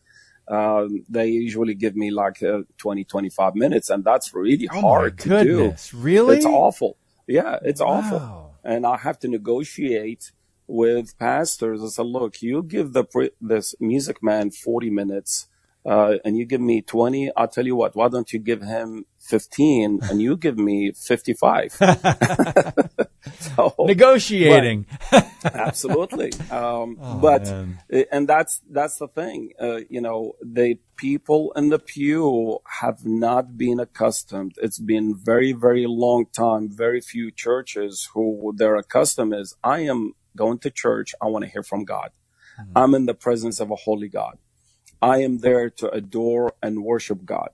[0.46, 5.18] Um, they usually give me like uh, 20, 25 minutes, and that's really oh hard
[5.20, 5.74] to do.
[5.94, 6.36] Really?
[6.36, 6.96] It's awful.
[7.26, 7.86] Yeah, it's Wow.
[7.86, 8.20] awful.
[8.62, 10.32] And I have to negotiate
[10.66, 11.82] with pastors.
[11.82, 15.48] I said, look, you give the pre- this music man 40 minutes,
[15.86, 17.30] uh, and you give me 20.
[17.36, 21.72] I'll tell you what, why don't you give him 15 and you give me 55?
[23.38, 24.86] so, Negotiating.
[25.44, 26.32] absolutely.
[26.50, 27.78] Um, Oh, but, man.
[28.10, 29.52] and that's, that's the thing.
[29.60, 34.54] Uh, you know, the people in the pew have not been accustomed.
[34.62, 40.14] It's been very, very long time, very few churches who their accustomed is, I am
[40.36, 41.14] going to church.
[41.20, 42.10] I want to hear from God.
[42.76, 44.38] I'm in the presence of a holy God.
[45.04, 47.50] I am there to adore and worship God.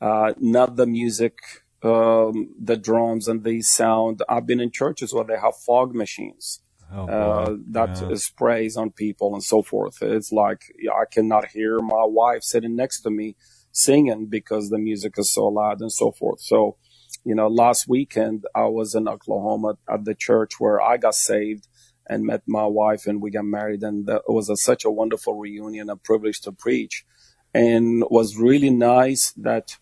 [0.00, 1.38] Uh, not the music,
[1.82, 4.22] um, the drums and the sound.
[4.28, 6.60] I've been in churches where they have fog machines
[6.92, 8.16] oh, uh, that Yeah.
[8.16, 9.96] sprays on people and so forth.
[10.02, 10.62] It's like
[11.02, 13.36] I cannot hear my wife sitting next to me
[13.72, 16.40] singing because the music is so loud and so forth.
[16.42, 16.78] So,
[17.24, 21.68] you know, last weekend I was in Oklahoma at the church where I got saved
[22.08, 24.90] and met my wife and we got married and that- it was a, such a
[24.90, 27.04] wonderful reunion, a privilege to preach
[27.54, 29.76] and it was really nice that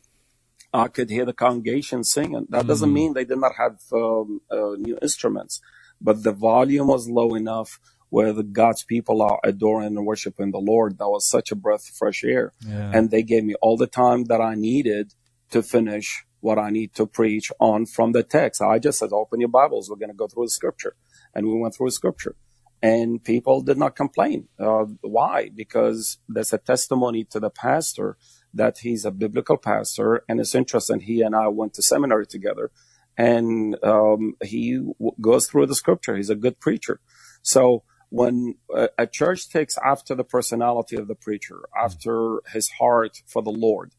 [0.75, 2.47] I could hear the congregation singing.
[2.51, 5.61] That doesn't mean they did not have um, uh, new instruments,
[6.01, 10.59] but the volume was low enough where the God's people are adoring and worshiping the
[10.59, 10.99] Lord.
[10.99, 12.53] That was such a breath of fresh air.
[12.67, 12.91] Yeah.
[12.95, 15.15] And they gave me all the time that I needed
[15.51, 18.63] to finish what I need to preach on from the text.
[18.63, 19.89] I just said, open your Bibles.
[19.91, 20.95] We're going to go through the scripture.
[21.35, 22.37] And we went through scripture
[22.83, 24.49] and people did not complain.
[24.59, 25.51] Uh, why?
[25.55, 28.17] Because there's a testimony to the pastor
[28.53, 31.01] that he's a biblical pastor, and it's interesting.
[31.01, 32.71] He and I went to seminary together,
[33.17, 36.17] and um, he w- goes through the scripture.
[36.17, 37.01] He's a good preacher.
[37.43, 43.23] So when a, a church takes after the personality of the preacher, after his heart
[43.27, 43.93] for the Lord,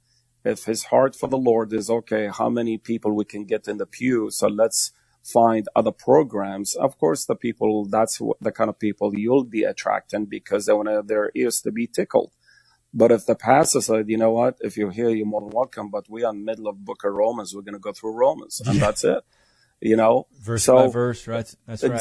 [0.43, 3.77] if his heart for the Lord is okay, how many people we can get in
[3.77, 4.29] the pew?
[4.29, 4.91] So let's
[5.23, 6.75] find other programs.
[6.75, 11.07] Of course, the people, that's the kind of people you'll be attracting because they want
[11.07, 12.31] their ears to be tickled.
[12.93, 15.89] But if the pastor said, you know what, if you're here, you're more than welcome,
[15.89, 18.11] but we are in the middle of book of Romans, we're going to go through
[18.11, 19.23] Romans and that's it.
[19.81, 20.27] You know?
[20.39, 21.37] verse so- by verse, right?
[21.37, 21.99] That's right.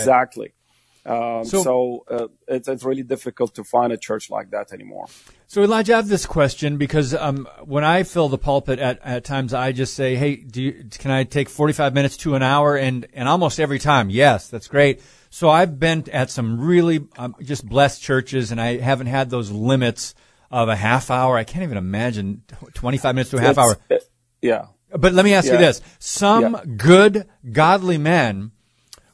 [1.05, 5.07] Um, so, so uh, it's, it's really difficult to find a church like that anymore.
[5.49, 9.25] So Elijah, I have this question because um, when I fill the pulpit at, at
[9.25, 12.77] times, I just say, "Hey, do you, can I take 45 minutes to an hour?"
[12.77, 15.03] And and almost every time, yes, that's great.
[15.29, 19.51] So I've been at some really um, just blessed churches, and I haven't had those
[19.51, 20.15] limits
[20.53, 21.37] of a half hour.
[21.37, 22.43] I can't even imagine
[22.75, 23.77] 25 minutes to a half It's- hour.
[23.91, 24.09] it-
[24.41, 24.67] yeah.
[24.95, 25.81] But let me ask you this.
[25.99, 26.65] Some Yeah.
[26.77, 28.53] good, godly men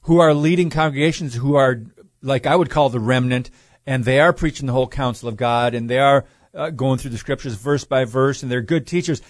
[0.09, 1.83] who are leading congregations who are,
[2.23, 3.51] like I would call the remnant,
[3.87, 7.11] and they are preaching the whole counsel of God, and they are uh, going through
[7.11, 9.21] the scriptures verse by verse, and they're good teachers.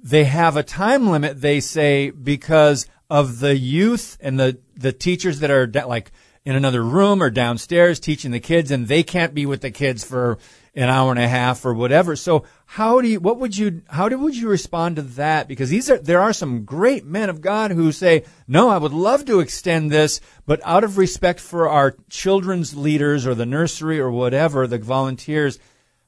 [0.00, 5.40] They have a time limit, they say, because of the youth and the, the teachers
[5.40, 6.12] that are like
[6.44, 10.04] in another room or downstairs teaching the kids, and they can't be with the kids
[10.04, 10.38] for
[10.78, 12.14] an hour and a half or whatever.
[12.14, 15.48] So how do you, what would you, how do, would you respond to that?
[15.48, 18.92] Because these are, there are some great men of God who say, no, I would
[18.92, 23.98] love to extend this, but out of respect for our children's leaders or the nursery
[23.98, 25.58] or whatever, the volunteers,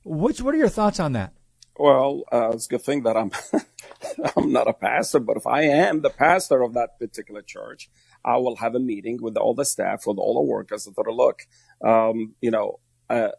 [0.05, 1.33] what's, what are your thoughts on that?
[1.77, 3.33] Well, uh, it's a good thing that I'm
[4.37, 7.91] I'm not a pastor, but if I am the pastor of that particular church,
[8.25, 11.09] I will have a meeting with all the staff, with all the workers, and sort
[11.09, 11.47] of look,
[11.83, 13.31] um, you know, uh,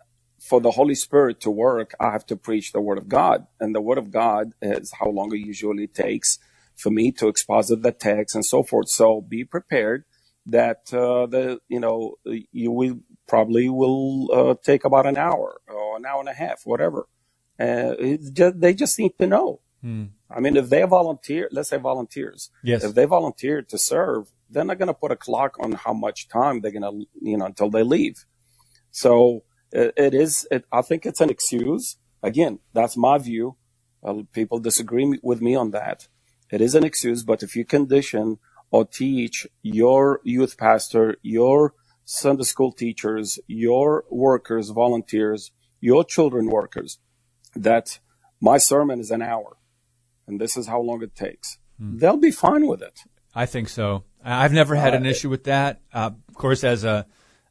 [0.50, 3.76] for the Holy Spirit to work, I have to preach the Word of God, and
[3.76, 6.40] the Word of God is how long it usually takes
[6.76, 8.90] for me to exposit the text and so forth.
[8.90, 10.04] So be prepared
[10.48, 12.16] that uh, the you know
[12.52, 16.62] you will probably will uh, take about an hour or an hour and a half,
[16.66, 17.08] whatever.
[17.60, 17.94] Uh,
[18.34, 19.62] just, they just need to know.
[20.36, 22.84] I mean, if they volunteer, let's say volunteers, Yes.
[22.84, 26.28] if they volunteer to serve, they're not going to put a clock on how much
[26.28, 28.26] time they're going to, you know, until they leave.
[28.92, 31.98] So it, it is, it, I think it's an excuse.
[32.24, 33.56] Again, that's my view.
[34.04, 36.08] Uh, people disagree with me on that.
[36.52, 38.40] It is an excuse, but if you condition
[38.72, 47.00] or teach your youth pastor, your Sunday school teachers, your workers, volunteers, your children workers,
[47.56, 48.00] that
[48.42, 49.58] my sermon is an hour
[50.28, 53.02] and this is how long it takes, they'll be fine with it.
[53.34, 54.04] I think so.
[54.24, 55.82] I've never had an issue with that.
[55.94, 57.06] Uh, of course, as a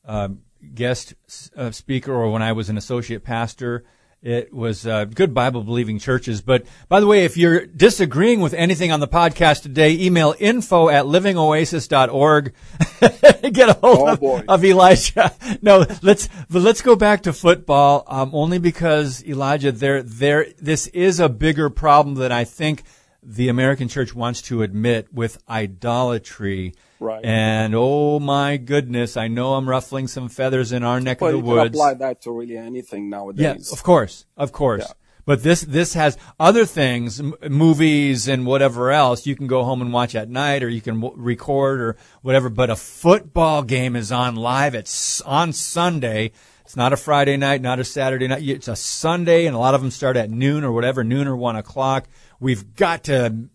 [0.04, 0.42] um,
[0.74, 1.14] guest
[1.56, 3.84] uh, speaker or when I was an associate pastor,
[4.22, 6.42] it was uh, good Bible believing churches.
[6.42, 10.90] But by the way, if you're disagreeing with anything on the podcast today, email info
[10.90, 12.52] at livingoasis.org.
[13.52, 15.32] Get a hold Oh, of, of Elijah.
[15.62, 18.04] No, let's let's go back to football.
[18.06, 22.82] Um, only because Elijah, there, there, this is a bigger problem than I think
[23.22, 26.74] the American church wants to admit with idolatry.
[26.98, 27.24] Right.
[27.24, 31.36] And oh my goodness, I know I'm ruffling some feathers in our neck Well, of
[31.36, 31.76] you the can woods.
[31.76, 33.42] apply that to really anything nowadays.
[33.42, 34.84] Yeah, of course, of course.
[34.86, 34.94] Yeah.
[35.26, 39.26] But this this has other things, m- movies and whatever else.
[39.26, 42.48] You can go home and watch at night, or you can w- record or whatever.
[42.48, 44.74] But a football game is on live.
[44.74, 46.32] It's on Sunday.
[46.64, 48.42] It's not a Friday night, not a Saturday night.
[48.42, 51.36] It's a Sunday, and a lot of them start at noon or whatever, noon or
[51.36, 52.08] one o'clock.
[52.41, 53.49] We've got to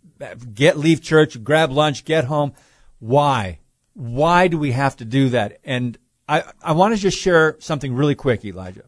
[0.54, 2.54] get leave church, grab lunch, get home.
[3.00, 3.60] Why?
[3.94, 5.60] Why do we have to do that?
[5.64, 5.98] And
[6.30, 8.86] I I want to just share something really quick, Elijah.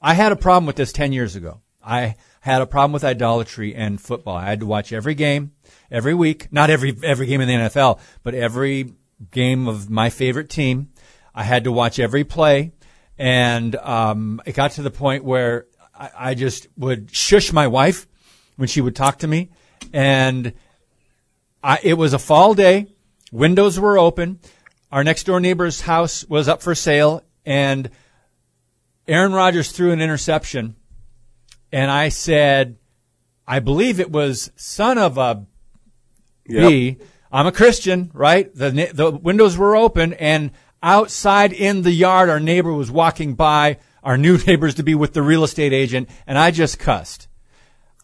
[0.00, 1.60] I had a problem with this 10 years ago.
[1.82, 4.36] I had a problem with idolatry and football.
[4.36, 5.52] I had to watch every game,
[5.90, 8.92] every week, not every, every game in the NFL, but every
[9.30, 10.90] game of my favorite team.
[11.34, 12.72] I had to watch every play.
[13.16, 15.66] And, um, it got to the point where
[15.98, 18.06] I, I just would shush my wife
[18.56, 19.50] when she would talk to me.
[19.92, 20.52] And
[21.62, 22.86] I, it was a fall day.
[23.32, 24.38] Windows were open.
[24.92, 27.90] Our next door neighbor's house was up for sale and
[29.06, 30.76] Aaron Rodgers threw an interception,
[31.70, 32.78] and I said,
[33.46, 35.46] I believe it was son of a
[36.46, 36.96] B.
[37.30, 38.54] I'm a Christian, right?
[38.54, 40.52] The the windows were open, and
[40.82, 43.78] outside in the yard, our neighbor was walking by.
[44.02, 47.28] Our new neighbors to be with the real estate agent, and I just cussed.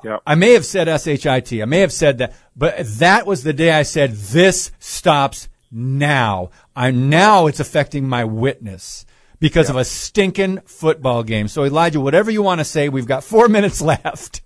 [0.05, 0.18] Yeah.
[0.26, 1.62] I may have said S-H-I-T.
[1.62, 6.51] I may have said that, but that was the day I said, this stops now.
[6.74, 9.05] I'm now it's affecting my witness
[9.38, 11.48] because of a stinking football game.
[11.48, 14.42] So Elijah, whatever you want to say, we've got four minutes left.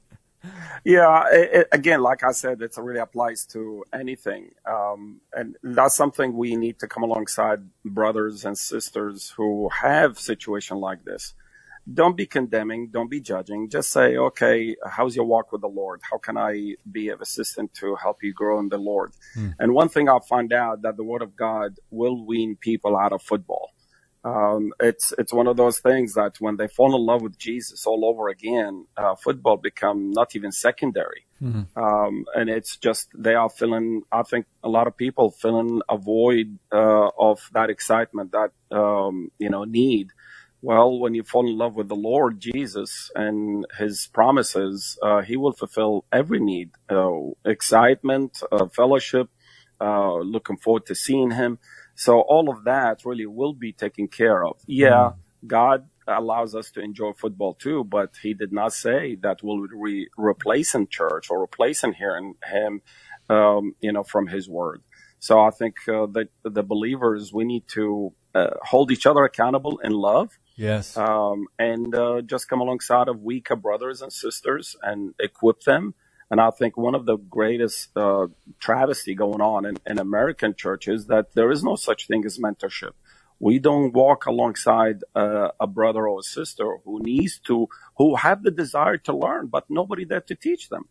[0.84, 4.50] Yeah, it, it, again, like I said, it really applies to anything.
[4.66, 10.78] Um, and that's something we need to come alongside brothers and sisters who have situation
[10.78, 11.32] like this.
[11.92, 12.88] Don't be condemning.
[12.90, 13.68] Don't be judging.
[13.68, 16.00] Just say, okay, how's your walk with the Lord?
[16.10, 19.12] How can I be of assistance to help you grow in the Lord?
[19.58, 23.12] And one thing I'll find out that the word of God will wean people out
[23.12, 23.70] of football.
[24.24, 27.86] Um, it's it's one of those things that when they fall in love with Jesus
[27.86, 31.78] all over again, uh, football become not even secondary, mm-hmm.
[31.78, 34.02] um, and it's just they are feeling.
[34.10, 39.30] I think a lot of people feeling a void uh, of that excitement, that um,
[39.38, 40.08] you know need.
[40.68, 45.36] Well, when you fall in love with the Lord Jesus and His promises, uh, He
[45.36, 47.12] will fulfill every need, uh,
[47.44, 49.28] excitement, uh, fellowship,
[49.80, 51.58] uh, looking forward to seeing Him.
[51.96, 54.56] So all of that really will be taken care of.
[54.66, 55.16] Yeah, mm.
[55.46, 60.08] God allows us to enjoy football too, but he did not say that we'll re-
[60.18, 62.82] replace in church or replace in hearing him,
[63.30, 64.82] um, you know, from his word.
[65.18, 69.78] So I think uh, that the believers, we need to uh, hold each other accountable
[69.84, 70.30] in love.
[70.56, 70.96] Yes.
[70.96, 75.94] Um, and uh, just come alongside of weaker brothers and sisters and equip them
[76.30, 78.26] and I think one of the greatest uh,
[78.58, 82.92] travesty going on in, in American churches that there is no such thing as mentorship.
[83.38, 88.42] We don't walk alongside uh, a brother or a sister who needs to, who have
[88.42, 90.88] the desire to learn, but nobody there to teach them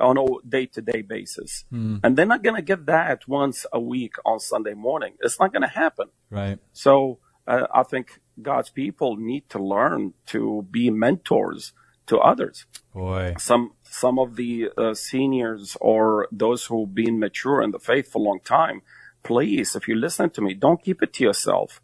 [0.00, 1.64] on a day to day basis.
[1.72, 2.00] Mm.
[2.04, 5.14] And they're not going to get that once a week on Sunday morning.
[5.20, 6.08] It's not going to happen.
[6.30, 6.58] Right.
[6.72, 11.72] So uh, I think God's people need to learn to be mentors
[12.06, 12.66] to others.
[12.94, 13.34] Boy.
[13.38, 18.18] Some some of the uh, seniors or those who've been mature in the faith for
[18.18, 18.82] a long time,
[19.22, 21.80] please, if you listen to me, don't keep it to yourself.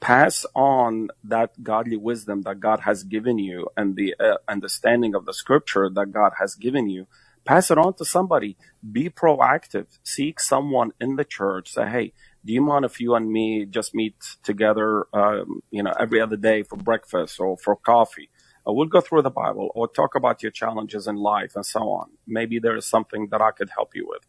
[0.00, 5.26] Pass on that godly wisdom that God has given you and the uh, understanding of
[5.26, 7.06] the scripture that God has given you.
[7.44, 8.56] Pass it on to somebody.
[8.90, 9.86] Be proactive.
[10.02, 11.72] Seek someone in the church.
[11.72, 12.12] Say, hey,
[12.46, 16.36] do you mind if you and me just meet together, um, you know, every other
[16.36, 18.30] day for breakfast or for coffee?
[18.66, 21.80] Uh, we'll go through the Bible or talk about your challenges in life and so
[21.80, 22.10] on.
[22.26, 24.22] Maybe there is something that I could help you with.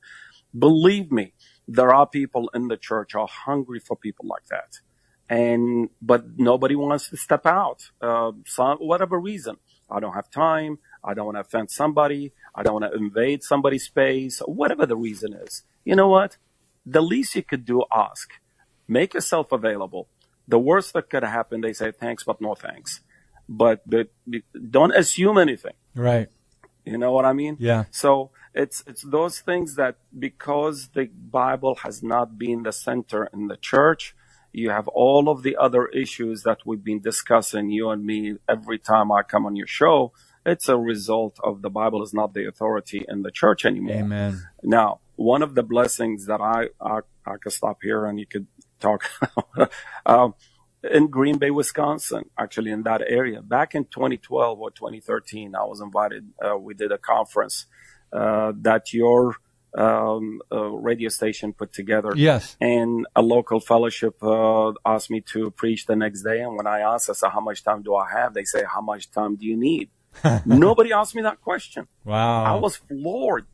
[0.57, 1.33] Believe me,
[1.67, 4.79] there are people in the church are hungry for people like that.
[5.29, 9.57] And, but nobody wants to step out, uh, some, whatever reason.
[9.91, 10.79] I don't have time.
[11.03, 12.33] I don't want to offend somebody.
[12.55, 15.63] I don't want to invade somebody's space, whatever the reason is.
[15.85, 16.37] You know what?
[16.89, 18.29] The least you could do, ask.
[18.87, 20.07] Make yourself available.
[20.47, 23.01] The worst that could happen, they say thanks, but no thanks
[23.49, 24.07] but the,
[24.69, 25.73] don't assume anything.
[25.95, 26.29] Right.
[26.85, 27.57] You know what I mean?
[27.59, 27.85] Yeah.
[27.91, 33.47] So it's it's those things that because the Bible has not been the center in
[33.47, 34.15] the church,
[34.53, 38.79] you have all of the other issues that we've been discussing, you and me, every
[38.79, 40.13] time I come on your show.
[40.45, 43.97] It's a result of the Bible is not the authority in the church anymore.
[43.97, 44.47] Amen.
[44.63, 48.47] Now, one of the blessings that I I, I could stop here and you could
[48.79, 49.03] talk.
[50.05, 50.35] um,
[50.83, 53.41] in Green Bay, Wisconsin, actually in that area.
[53.41, 56.29] Back in 2012 or 2013, I was invited.
[56.43, 57.65] Uh, we did a conference
[58.13, 59.35] uh, that your
[59.77, 62.13] um, uh, radio station put together.
[62.15, 62.55] Yes.
[62.61, 66.41] And a local fellowship uh, asked me to preach the next day.
[66.41, 68.81] And when I asked, I said, "How much time do I have?" They say, "How
[68.81, 69.89] much time do you need?"
[70.45, 71.87] Nobody asked me that question.
[72.05, 72.43] Wow.
[72.43, 73.45] I was floored.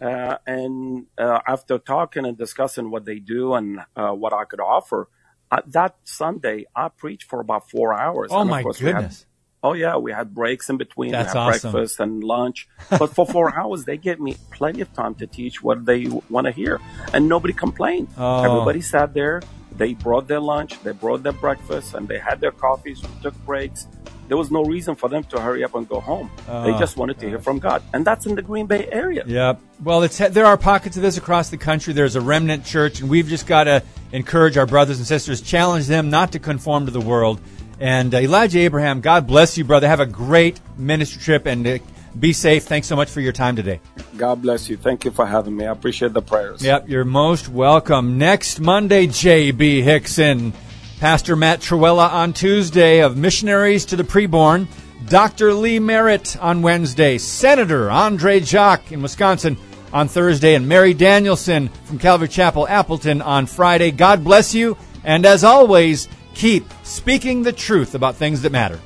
[0.00, 5.08] Uh, and uh, after talking and discussing what they do and what I could offer,
[5.54, 8.30] uh, that Sunday, I preached for about four hours.
[8.32, 9.20] Oh my goodness!
[9.20, 9.26] Had,
[9.62, 11.12] oh yeah, we had breaks in between.
[11.12, 11.72] That's we had awesome.
[11.72, 12.68] breakfast and lunch.
[12.90, 16.46] But for four hours, they gave me plenty of time to teach what they want
[16.46, 16.80] to hear,
[17.12, 18.08] and nobody complained.
[18.18, 18.42] Oh.
[18.42, 19.42] Everybody sat there.
[19.76, 23.02] They brought their lunch, they brought their breakfast, and they had their coffees.
[23.02, 23.88] We took breaks
[24.34, 26.28] there was no reason for them to hurry up and go home.
[26.48, 29.22] they oh, just wanted to hear from God, and that's in the Green Bay area.
[29.28, 29.54] Yeah.
[29.80, 31.92] Well, it's there are pockets of this across the country.
[31.92, 35.86] There's a remnant church, and we've just got to encourage our brothers and sisters, challenge
[35.86, 37.40] them not to conform to the world.
[37.78, 39.86] And uh, Elijah Abraham, God bless you, brother.
[39.86, 41.78] Have a great ministry trip and uh,
[42.18, 42.64] be safe.
[42.64, 43.78] Thanks so much for your time today.
[44.16, 44.76] God bless you.
[44.76, 45.64] Thank you for having me.
[45.64, 46.60] I appreciate the prayers.
[46.60, 48.18] Yep, you're most welcome.
[48.18, 49.82] Next Monday, J.B.
[49.82, 50.54] Hixson.
[51.00, 54.66] Pastor Matt Trewhella on Tuesday of Missionaries to the Preborn.
[55.08, 55.52] Dr.
[55.52, 57.18] Lee Merritt on Wednesday.
[57.18, 59.56] Senator Andre Jacque in Wisconsin
[59.92, 60.54] on Thursday.
[60.54, 63.90] And Mary Danielson from Calvary Chapel, Appleton on Friday.
[63.90, 64.76] God bless you.
[65.04, 68.80] And as always, keep speaking the truth about things that matter.